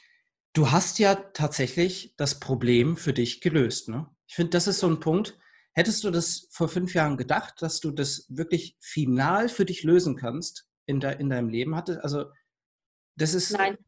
du 0.52 0.70
hast 0.70 0.98
ja 0.98 1.14
tatsächlich 1.14 2.14
das 2.16 2.40
Problem 2.40 2.96
für 2.96 3.12
dich 3.12 3.40
gelöst. 3.40 3.88
Ne? 3.88 4.06
Ich 4.26 4.34
finde, 4.34 4.50
das 4.50 4.66
ist 4.66 4.80
so 4.80 4.88
ein 4.88 5.00
Punkt. 5.00 5.38
Hättest 5.72 6.04
du 6.04 6.10
das 6.10 6.48
vor 6.50 6.68
fünf 6.68 6.94
Jahren 6.94 7.16
gedacht, 7.16 7.60
dass 7.60 7.80
du 7.80 7.90
das 7.90 8.26
wirklich 8.28 8.76
final 8.80 9.48
für 9.48 9.66
dich 9.66 9.82
lösen 9.82 10.16
kannst 10.16 10.66
in, 10.86 11.00
de, 11.00 11.18
in 11.20 11.28
deinem 11.28 11.50
Leben? 11.50 11.76
Hatte, 11.76 12.02
also 12.02 12.24
das 13.16 13.34
ist. 13.34 13.56
Nein, 13.56 13.78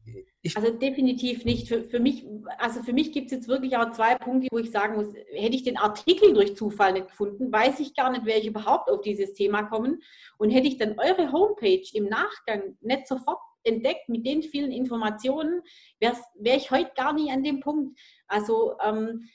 ich, 0.41 0.55
also 0.55 0.71
definitiv 0.71 1.45
nicht. 1.45 1.67
Für, 1.67 1.83
für 1.83 1.99
mich, 1.99 2.25
also 2.57 2.81
für 2.81 2.93
mich 2.93 3.11
gibt 3.11 3.27
es 3.27 3.31
jetzt 3.31 3.47
wirklich 3.47 3.77
auch 3.77 3.91
zwei 3.91 4.15
Punkte, 4.15 4.47
wo 4.51 4.57
ich 4.57 4.71
sagen 4.71 4.95
muss, 4.95 5.13
hätte 5.33 5.55
ich 5.55 5.63
den 5.63 5.77
Artikel 5.77 6.33
durch 6.33 6.55
Zufall 6.55 6.93
nicht 6.93 7.09
gefunden, 7.09 7.51
weiß 7.51 7.79
ich 7.79 7.93
gar 7.93 8.11
nicht, 8.11 8.25
wäre 8.25 8.39
ich 8.39 8.47
überhaupt 8.47 8.89
auf 8.89 9.01
dieses 9.01 9.33
Thema 9.33 9.63
kommen. 9.63 10.01
Und 10.37 10.49
hätte 10.49 10.67
ich 10.67 10.77
dann 10.77 10.97
eure 10.97 11.31
Homepage 11.31 11.83
im 11.93 12.05
Nachgang 12.05 12.77
nicht 12.81 13.07
sofort 13.07 13.39
entdeckt, 13.63 14.07
mit 14.07 14.25
den 14.25 14.41
vielen 14.41 14.71
Informationen, 14.71 15.61
wäre 15.99 16.15
wär 16.35 16.55
ich 16.55 16.71
heute 16.71 16.91
gar 16.95 17.13
nicht 17.13 17.31
an 17.31 17.43
dem 17.43 17.59
Punkt. 17.59 17.99
Also 18.27 18.77
ähm, 18.81 19.29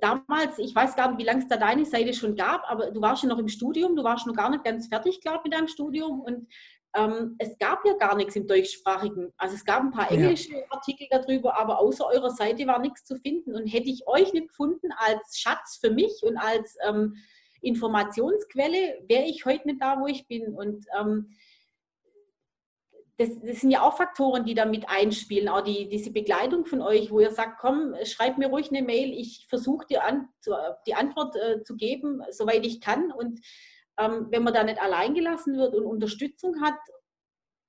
damals, 0.00 0.58
ich 0.58 0.74
weiß 0.74 0.96
gar 0.96 1.08
nicht, 1.08 1.20
wie 1.20 1.24
lange 1.24 1.40
es 1.40 1.48
da 1.48 1.56
deine 1.56 1.84
Seite 1.84 2.14
schon 2.14 2.36
gab, 2.36 2.62
aber 2.70 2.90
du 2.90 3.00
warst 3.00 3.22
ja 3.22 3.28
noch 3.28 3.38
im 3.38 3.48
Studium, 3.48 3.96
du 3.96 4.04
warst 4.04 4.26
noch 4.26 4.34
gar 4.34 4.50
nicht 4.50 4.64
ganz 4.64 4.88
fertig, 4.88 5.20
glaube 5.20 5.38
ich, 5.38 5.44
mit 5.44 5.54
deinem 5.54 5.68
Studium 5.68 6.20
und 6.20 6.46
ähm, 6.94 7.36
es 7.38 7.56
gab 7.58 7.84
ja 7.86 7.94
gar 7.94 8.16
nichts 8.16 8.36
im 8.36 8.46
deutschsprachigen. 8.46 9.32
Also 9.36 9.54
es 9.54 9.64
gab 9.64 9.82
ein 9.82 9.90
paar 9.90 10.10
englische 10.10 10.52
ja. 10.52 10.64
Artikel 10.70 11.06
darüber, 11.10 11.58
aber 11.58 11.78
außer 11.78 12.06
eurer 12.06 12.30
Seite 12.30 12.66
war 12.66 12.78
nichts 12.78 13.04
zu 13.04 13.16
finden. 13.16 13.54
Und 13.54 13.66
hätte 13.66 13.88
ich 13.88 14.06
euch 14.06 14.32
nicht 14.32 14.48
gefunden 14.48 14.90
als 14.96 15.38
Schatz 15.38 15.78
für 15.80 15.90
mich 15.90 16.22
und 16.22 16.36
als 16.36 16.76
ähm, 16.86 17.16
Informationsquelle, 17.62 19.04
wäre 19.06 19.24
ich 19.24 19.44
heute 19.44 19.68
nicht 19.68 19.80
da, 19.80 19.98
wo 20.00 20.06
ich 20.06 20.26
bin. 20.26 20.54
Und 20.54 20.84
ähm, 20.98 21.30
das, 23.16 23.30
das, 23.40 23.60
sind 23.60 23.70
ja 23.70 23.82
auch 23.82 23.96
Faktoren, 23.96 24.44
die 24.44 24.54
da 24.54 24.64
mit 24.64 24.88
einspielen. 24.88 25.48
Auch 25.48 25.62
die, 25.62 25.88
diese 25.88 26.10
Begleitung 26.10 26.66
von 26.66 26.82
euch, 26.82 27.10
wo 27.10 27.20
ihr 27.20 27.30
sagt, 27.30 27.58
komm, 27.60 27.94
schreib 28.04 28.36
mir 28.36 28.48
ruhig 28.48 28.68
eine 28.70 28.82
Mail, 28.82 29.12
ich 29.12 29.46
versuche 29.48 29.86
dir 29.86 30.04
an, 30.04 30.28
die 30.86 30.94
Antwort 30.94 31.36
äh, 31.36 31.62
zu 31.62 31.76
geben, 31.76 32.22
soweit 32.30 32.66
ich 32.66 32.80
kann. 32.80 33.12
Und 33.12 33.40
ähm, 33.98 34.26
wenn 34.30 34.42
man 34.42 34.54
da 34.54 34.64
nicht 34.64 34.80
allein 34.80 35.14
gelassen 35.14 35.56
wird 35.56 35.74
und 35.74 35.84
Unterstützung 35.84 36.60
hat 36.60 36.78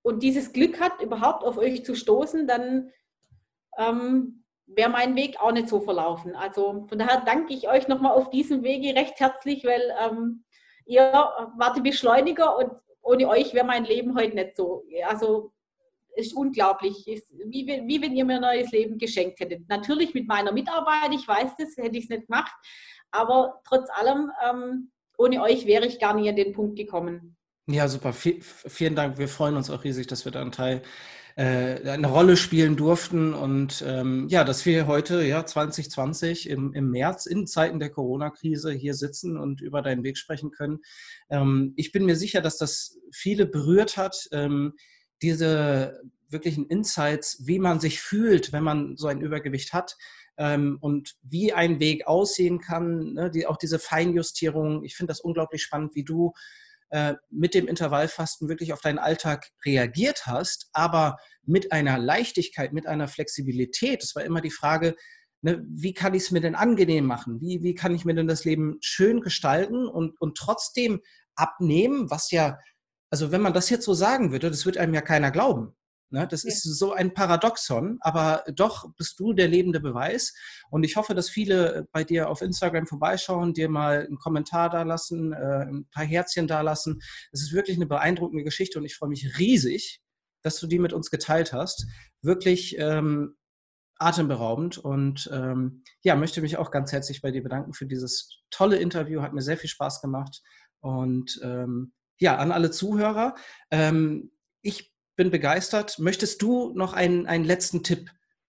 und 0.01 0.23
dieses 0.23 0.53
Glück 0.53 0.79
hat, 0.79 1.01
überhaupt 1.01 1.43
auf 1.43 1.57
euch 1.57 1.83
zu 1.85 1.95
stoßen, 1.95 2.47
dann 2.47 2.91
ähm, 3.77 4.43
wäre 4.65 4.89
mein 4.89 5.15
Weg 5.15 5.39
auch 5.39 5.51
nicht 5.51 5.69
so 5.69 5.81
verlaufen. 5.81 6.35
Also 6.35 6.85
von 6.87 6.99
daher 6.99 7.21
danke 7.25 7.53
ich 7.53 7.69
euch 7.69 7.87
nochmal 7.87 8.13
auf 8.13 8.29
diesem 8.29 8.63
Wege 8.63 8.95
recht 8.95 9.19
herzlich, 9.19 9.65
weil 9.65 9.93
ähm, 9.99 10.43
ihr 10.85 11.01
wart 11.57 11.77
die 11.77 11.81
Beschleuniger 11.81 12.57
und 12.57 12.71
ohne 13.01 13.27
euch 13.27 13.53
wäre 13.53 13.65
mein 13.65 13.83
Leben 13.83 14.15
heute 14.15 14.35
nicht 14.35 14.55
so. 14.55 14.85
Also 15.07 15.51
ist 16.15 16.33
unglaublich. 16.33 17.07
Ist 17.07 17.31
wie, 17.45 17.67
wie 17.67 18.01
wenn 18.01 18.15
ihr 18.15 18.25
mir 18.25 18.35
ein 18.35 18.41
neues 18.41 18.71
Leben 18.71 18.97
geschenkt 18.97 19.39
hättet. 19.39 19.67
Natürlich 19.67 20.13
mit 20.13 20.27
meiner 20.27 20.51
Mitarbeit, 20.51 21.11
ich 21.11 21.27
weiß 21.27 21.55
das, 21.57 21.75
hätte 21.77 21.97
ich 21.97 22.05
es 22.05 22.09
nicht 22.09 22.27
gemacht. 22.27 22.53
Aber 23.11 23.61
trotz 23.65 23.89
allem, 23.91 24.31
ähm, 24.43 24.91
ohne 25.23 25.41
euch 25.41 25.65
wäre 25.65 25.85
ich 25.85 25.99
gar 25.99 26.13
nicht 26.13 26.29
an 26.29 26.35
den 26.35 26.53
Punkt 26.53 26.75
gekommen. 26.75 27.37
Ja, 27.67 27.87
super. 27.87 28.11
V 28.11 28.31
vielen 28.41 28.95
Dank. 28.95 29.17
Wir 29.17 29.29
freuen 29.29 29.55
uns 29.55 29.69
auch 29.69 29.83
riesig, 29.83 30.07
dass 30.07 30.25
wir 30.25 30.31
da 30.33 30.41
einen 30.41 30.51
Teil 30.51 30.81
äh, 31.35 31.89
eine 31.89 32.07
Rolle 32.07 32.35
spielen 32.35 32.75
durften 32.75 33.33
und 33.33 33.83
ähm, 33.87 34.27
ja, 34.29 34.43
dass 34.43 34.65
wir 34.65 34.85
heute, 34.85 35.23
ja, 35.23 35.45
2020 35.45 36.49
im, 36.49 36.73
im 36.73 36.91
März 36.91 37.25
in 37.25 37.47
Zeiten 37.47 37.79
der 37.79 37.89
Corona-Krise 37.89 38.71
hier 38.71 38.93
sitzen 38.93 39.37
und 39.37 39.61
über 39.61 39.81
deinen 39.81 40.03
Weg 40.03 40.17
sprechen 40.17 40.51
können. 40.51 40.79
Ähm, 41.29 41.73
ich 41.77 41.91
bin 41.91 42.05
mir 42.05 42.17
sicher, 42.17 42.41
dass 42.41 42.57
das 42.57 42.99
viele 43.11 43.45
berührt 43.45 43.97
hat, 43.97 44.27
ähm, 44.31 44.73
diese 45.21 46.01
wirklichen 46.29 46.67
Insights, 46.67 47.43
wie 47.45 47.59
man 47.59 47.79
sich 47.79 48.01
fühlt, 48.01 48.51
wenn 48.53 48.63
man 48.63 48.97
so 48.97 49.07
ein 49.07 49.21
Übergewicht 49.21 49.73
hat 49.73 49.97
ähm, 50.37 50.77
und 50.81 51.15
wie 51.21 51.53
ein 51.53 51.79
Weg 51.79 52.07
aussehen 52.07 52.59
kann, 52.59 53.13
ne, 53.13 53.31
die, 53.31 53.45
auch 53.45 53.57
diese 53.57 53.79
Feinjustierung. 53.79 54.83
Ich 54.83 54.95
finde 54.95 55.11
das 55.11 55.21
unglaublich 55.21 55.63
spannend, 55.63 55.95
wie 55.95 56.03
du 56.03 56.33
äh, 56.89 57.15
mit 57.29 57.53
dem 57.53 57.67
Intervallfasten 57.67 58.49
wirklich 58.49 58.73
auf 58.73 58.81
deinen 58.81 58.99
Alltag 58.99 59.49
reagiert 59.65 60.25
hast, 60.25 60.69
aber 60.73 61.17
mit 61.43 61.71
einer 61.71 61.97
Leichtigkeit, 61.97 62.73
mit 62.73 62.87
einer 62.87 63.07
Flexibilität. 63.07 64.03
Das 64.03 64.15
war 64.15 64.23
immer 64.23 64.41
die 64.41 64.51
Frage, 64.51 64.95
ne, 65.41 65.63
wie 65.67 65.93
kann 65.93 66.13
ich 66.13 66.23
es 66.23 66.31
mir 66.31 66.41
denn 66.41 66.55
angenehm 66.55 67.05
machen? 67.05 67.41
Wie, 67.41 67.63
wie 67.63 67.75
kann 67.75 67.95
ich 67.95 68.05
mir 68.05 68.15
denn 68.15 68.27
das 68.27 68.45
Leben 68.45 68.77
schön 68.81 69.21
gestalten 69.21 69.87
und, 69.87 70.19
und 70.19 70.37
trotzdem 70.37 71.01
abnehmen, 71.35 72.09
was 72.09 72.31
ja, 72.31 72.59
also 73.09 73.31
wenn 73.31 73.41
man 73.41 73.53
das 73.53 73.69
jetzt 73.69 73.85
so 73.85 73.93
sagen 73.93 74.31
würde, 74.31 74.49
das 74.49 74.65
wird 74.65 74.77
einem 74.77 74.93
ja 74.93 75.01
keiner 75.01 75.31
glauben. 75.31 75.75
Ne? 76.13 76.27
Das 76.27 76.43
ja. 76.43 76.49
ist 76.49 76.63
so 76.63 76.93
ein 76.93 77.13
Paradoxon, 77.13 77.97
aber 78.01 78.43
doch 78.53 78.93
bist 78.97 79.19
du 79.19 79.33
der 79.33 79.47
lebende 79.47 79.79
Beweis. 79.79 80.33
Und 80.69 80.83
ich 80.83 80.95
hoffe, 80.95 81.15
dass 81.15 81.29
viele 81.29 81.87
bei 81.91 82.03
dir 82.03 82.29
auf 82.29 82.41
Instagram 82.41 82.85
vorbeischauen, 82.85 83.53
dir 83.53 83.67
mal 83.67 84.05
einen 84.05 84.19
Kommentar 84.19 84.69
da 84.69 84.83
lassen, 84.83 85.33
äh, 85.33 85.65
ein 85.65 85.87
paar 85.91 86.05
Herzchen 86.05 86.47
da 86.47 86.61
lassen. 86.61 87.01
Es 87.31 87.41
ist 87.41 87.53
wirklich 87.53 87.77
eine 87.77 87.87
beeindruckende 87.87 88.43
Geschichte 88.43 88.77
und 88.77 88.85
ich 88.85 88.95
freue 88.95 89.09
mich 89.09 89.39
riesig, 89.39 90.01
dass 90.43 90.59
du 90.59 90.67
die 90.67 90.79
mit 90.79 90.93
uns 90.93 91.09
geteilt 91.09 91.51
hast. 91.51 91.87
Wirklich 92.21 92.77
ähm, 92.77 93.35
atemberaubend 93.97 94.77
und 94.77 95.29
ähm, 95.33 95.83
ja, 96.03 96.15
möchte 96.15 96.41
mich 96.41 96.57
auch 96.57 96.69
ganz 96.69 96.91
herzlich 96.91 97.21
bei 97.21 97.31
dir 97.31 97.41
bedanken 97.41 97.73
für 97.73 97.87
dieses 97.87 98.43
tolle 98.51 98.77
Interview. 98.77 99.21
Hat 99.21 99.33
mir 99.33 99.41
sehr 99.41 99.57
viel 99.57 99.69
Spaß 99.69 99.99
gemacht 100.01 100.41
und 100.79 101.39
ähm, 101.43 101.93
ja, 102.19 102.37
an 102.37 102.51
alle 102.51 102.69
Zuhörer. 102.69 103.33
Ähm, 103.71 104.31
ich 104.61 104.92
bin 105.15 105.31
begeistert. 105.31 105.99
Möchtest 105.99 106.41
du 106.41 106.73
noch 106.73 106.93
einen, 106.93 107.27
einen 107.27 107.45
letzten 107.45 107.83
Tipp 107.83 108.11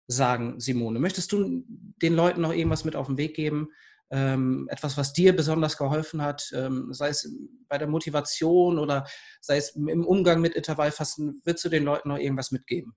sagen, 0.07 0.59
Simone? 0.61 0.99
Möchtest 0.99 1.33
du 1.33 1.65
den 1.67 2.15
Leuten 2.15 2.41
noch 2.41 2.53
irgendwas 2.53 2.85
mit 2.85 2.97
auf 2.97 3.07
den 3.07 3.19
Weg 3.19 3.35
geben? 3.35 3.69
Ähm, 4.11 4.67
etwas, 4.71 4.97
was 4.97 5.13
dir 5.13 5.37
besonders 5.37 5.77
geholfen 5.77 6.23
hat, 6.23 6.51
ähm, 6.55 6.95
sei 6.95 7.09
es 7.09 7.31
bei 7.69 7.77
der 7.77 7.89
Motivation 7.89 8.79
oder 8.79 9.07
sei 9.43 9.59
es 9.59 9.77
im 9.77 10.07
Umgang 10.07 10.41
mit 10.41 10.55
Intervallfasten, 10.55 11.43
würdest 11.45 11.67
du 11.67 11.69
den 11.69 11.85
Leuten 11.85 12.09
noch 12.09 12.17
irgendwas 12.17 12.51
mitgeben? 12.51 12.95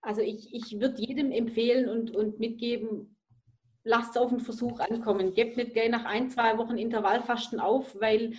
Also 0.00 0.22
ich, 0.22 0.54
ich 0.54 0.80
würde 0.80 1.02
jedem 1.02 1.32
empfehlen 1.32 1.88
und, 1.88 2.14
und 2.16 2.38
mitgeben, 2.38 3.16
lasst 3.84 4.16
auf 4.18 4.30
den 4.30 4.40
Versuch 4.40 4.80
ankommen. 4.80 5.34
Gebt 5.34 5.56
nicht 5.56 5.74
gleich 5.74 5.90
nach 5.90 6.04
ein, 6.06 6.30
zwei 6.30 6.56
Wochen 6.58 6.78
Intervallfasten 6.78 7.60
auf, 7.60 7.94
weil 8.00 8.34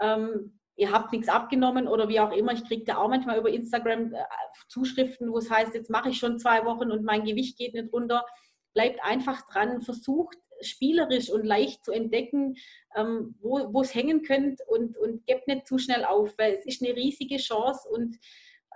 ähm, 0.00 0.59
ihr 0.80 0.90
habt 0.90 1.12
nichts 1.12 1.28
abgenommen 1.28 1.86
oder 1.86 2.08
wie 2.08 2.20
auch 2.20 2.32
immer. 2.32 2.52
Ich 2.52 2.64
kriege 2.64 2.84
da 2.84 2.96
auch 2.96 3.08
manchmal 3.08 3.38
über 3.38 3.50
Instagram 3.50 4.14
äh, 4.14 4.24
Zuschriften, 4.68 5.30
wo 5.30 5.36
es 5.36 5.50
heißt, 5.50 5.74
jetzt 5.74 5.90
mache 5.90 6.08
ich 6.08 6.18
schon 6.18 6.38
zwei 6.38 6.64
Wochen 6.64 6.90
und 6.90 7.04
mein 7.04 7.24
Gewicht 7.24 7.58
geht 7.58 7.74
nicht 7.74 7.92
runter. 7.92 8.24
Bleibt 8.72 9.04
einfach 9.04 9.42
dran, 9.46 9.82
versucht 9.82 10.38
spielerisch 10.62 11.30
und 11.30 11.44
leicht 11.44 11.84
zu 11.84 11.92
entdecken, 11.92 12.56
ähm, 12.96 13.34
wo 13.40 13.80
es 13.82 13.94
hängen 13.94 14.22
könnt 14.22 14.60
und, 14.68 14.96
und 14.96 15.26
gebt 15.26 15.48
nicht 15.48 15.66
zu 15.66 15.78
schnell 15.78 16.04
auf, 16.04 16.36
weil 16.38 16.54
es 16.54 16.66
ist 16.66 16.82
eine 16.82 16.96
riesige 16.96 17.36
Chance 17.36 17.88
und 17.88 18.18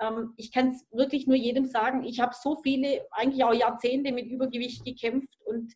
ähm, 0.00 0.34
ich 0.36 0.52
kann 0.52 0.68
es 0.68 0.86
wirklich 0.90 1.26
nur 1.26 1.36
jedem 1.36 1.66
sagen, 1.66 2.04
ich 2.04 2.20
habe 2.20 2.34
so 2.38 2.56
viele, 2.62 3.06
eigentlich 3.12 3.44
auch 3.44 3.52
Jahrzehnte 3.52 4.12
mit 4.12 4.26
Übergewicht 4.26 4.84
gekämpft 4.84 5.38
und 5.44 5.72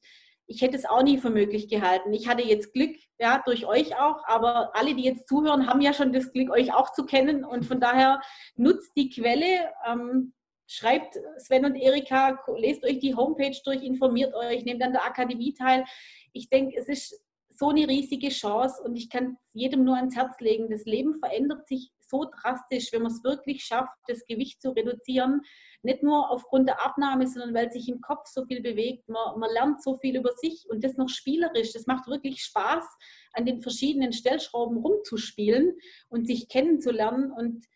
ich 0.49 0.63
hätte 0.63 0.77
es 0.77 0.87
auch 0.87 1.03
nie 1.03 1.19
für 1.19 1.31
möglich 1.31 1.69
gehalten. 1.69 2.13
Ich 2.13 2.27
hatte 2.27 2.43
jetzt 2.43 2.73
Glück, 2.73 2.97
ja, 3.21 3.43
durch 3.45 3.67
euch 3.67 3.95
auch, 4.01 4.25
aber 4.27 4.75
alle, 4.75 4.95
die 4.95 5.05
jetzt 5.05 5.29
zuhören, 5.29 5.69
haben 5.69 5.83
ja 5.83 5.93
schon 5.93 6.13
das 6.13 6.33
Glück, 6.33 6.51
euch 6.51 6.73
auch 6.73 6.93
zu 6.93 7.05
kennen 7.05 7.45
und 7.45 7.67
von 7.67 7.81
daher 7.81 8.21
nutzt 8.57 8.91
die 8.97 9.11
Quelle, 9.11 9.71
ähm, 9.87 10.33
schreibt 10.67 11.19
Sven 11.37 11.67
und 11.67 11.77
Erika, 11.77 12.43
lest 12.57 12.83
euch 12.85 12.99
die 12.99 13.15
Homepage 13.15 13.57
durch, 13.65 13.83
informiert 13.83 14.35
euch, 14.35 14.65
nehmt 14.65 14.83
an 14.83 14.93
der 14.93 15.05
Akademie 15.05 15.53
teil. 15.53 15.85
Ich 16.33 16.49
denke, 16.49 16.79
es 16.79 16.89
ist 16.89 17.23
so 17.51 17.69
eine 17.69 17.87
riesige 17.87 18.31
Chance 18.31 18.83
und 18.83 18.97
ich 18.97 19.11
kann 19.11 19.37
jedem 19.53 19.85
nur 19.85 19.97
ans 19.97 20.17
Herz 20.17 20.41
legen. 20.41 20.71
Das 20.71 20.85
Leben 20.85 21.19
verändert 21.19 21.69
sich 21.69 21.91
so 22.09 22.25
drastisch, 22.25 22.93
wenn 22.93 23.03
man 23.03 23.13
es 23.13 23.23
wirklich 23.25 23.65
schafft, 23.65 23.93
das 24.07 24.25
Gewicht 24.27 24.61
zu 24.61 24.71
reduzieren. 24.71 25.43
Nicht 25.83 26.03
nur 26.03 26.31
aufgrund 26.31 26.69
der 26.69 26.85
Abnahme, 26.85 27.27
sondern 27.27 27.55
weil 27.55 27.71
sich 27.71 27.89
im 27.89 28.01
Kopf 28.01 28.27
so 28.27 28.45
viel 28.47 28.63
bewegt. 28.63 29.09
Man, 29.09 29.39
man 29.39 29.51
lernt 29.53 29.83
so 29.83 29.97
viel 29.97 30.17
über 30.17 30.33
sich 30.33 30.67
und 30.69 30.85
das 30.85 30.97
noch 30.97 31.09
spielerisch. 31.09 31.73
Das 31.73 31.87
macht 31.87 32.07
wirklich 32.09 32.43
Spaß, 32.43 32.85
an 33.33 33.47
den 33.47 33.61
verschiedenen 33.61 34.13
Stellschrauben 34.13 34.79
rumzuspielen 34.79 35.77
und 36.09 36.27
sich 36.27 36.49
kennenzulernen. 36.49 37.31
Und 37.31 37.67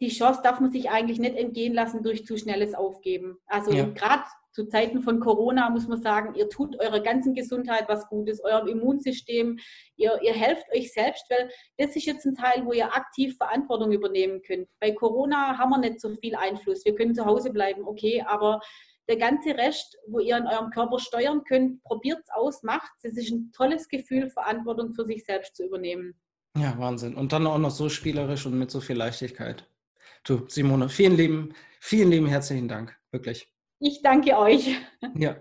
die 0.00 0.08
Chance 0.08 0.40
darf 0.42 0.60
man 0.60 0.72
sich 0.72 0.90
eigentlich 0.90 1.18
nicht 1.18 1.36
entgehen 1.36 1.74
lassen 1.74 2.02
durch 2.02 2.26
zu 2.26 2.36
schnelles 2.36 2.74
Aufgeben. 2.74 3.38
Also 3.46 3.72
ja. 3.72 3.86
gerade 3.86 4.24
zu 4.52 4.66
Zeiten 4.68 5.02
von 5.02 5.18
Corona 5.18 5.70
muss 5.70 5.88
man 5.88 6.00
sagen, 6.00 6.34
ihr 6.34 6.48
tut 6.48 6.78
eurer 6.78 7.00
ganzen 7.00 7.34
Gesundheit 7.34 7.86
was 7.88 8.06
Gutes, 8.08 8.42
eurem 8.44 8.68
Immunsystem, 8.68 9.58
ihr, 9.96 10.18
ihr 10.22 10.34
helft 10.34 10.66
euch 10.74 10.92
selbst, 10.92 11.24
weil 11.30 11.50
das 11.78 11.96
ist 11.96 12.04
jetzt 12.04 12.26
ein 12.26 12.34
Teil, 12.34 12.64
wo 12.64 12.72
ihr 12.72 12.94
aktiv 12.94 13.36
Verantwortung 13.36 13.92
übernehmen 13.92 14.42
könnt. 14.42 14.68
Bei 14.78 14.92
Corona 14.92 15.58
haben 15.58 15.70
wir 15.70 15.78
nicht 15.78 16.00
so 16.00 16.14
viel 16.16 16.36
Einfluss. 16.36 16.84
Wir 16.84 16.94
können 16.94 17.14
zu 17.14 17.24
Hause 17.24 17.50
bleiben, 17.50 17.82
okay, 17.86 18.22
aber 18.26 18.60
der 19.08 19.16
ganze 19.16 19.56
Rest, 19.56 19.98
wo 20.06 20.20
ihr 20.20 20.36
an 20.36 20.46
eurem 20.46 20.70
Körper 20.70 20.98
steuern 20.98 21.42
könnt, 21.44 21.82
probiert 21.82 22.20
es 22.22 22.30
aus, 22.32 22.62
macht 22.62 22.90
es. 23.02 23.12
Es 23.12 23.24
ist 23.24 23.32
ein 23.32 23.52
tolles 23.52 23.88
Gefühl, 23.88 24.30
Verantwortung 24.30 24.94
für 24.94 25.04
sich 25.04 25.24
selbst 25.24 25.56
zu 25.56 25.64
übernehmen. 25.64 26.14
Ja, 26.56 26.78
Wahnsinn. 26.78 27.14
Und 27.14 27.32
dann 27.32 27.46
auch 27.46 27.58
noch 27.58 27.70
so 27.70 27.88
spielerisch 27.88 28.46
und 28.46 28.58
mit 28.58 28.70
so 28.70 28.80
viel 28.80 28.96
Leichtigkeit. 28.96 29.66
Du, 30.24 30.44
Simone, 30.48 30.88
vielen 30.88 31.16
lieben, 31.16 31.54
vielen 31.80 32.10
lieben 32.10 32.26
herzlichen 32.26 32.68
Dank. 32.68 32.96
Wirklich. 33.10 33.51
Ich 33.84 34.00
danke 34.00 34.38
euch. 34.38 34.76
Ja. 35.16 35.36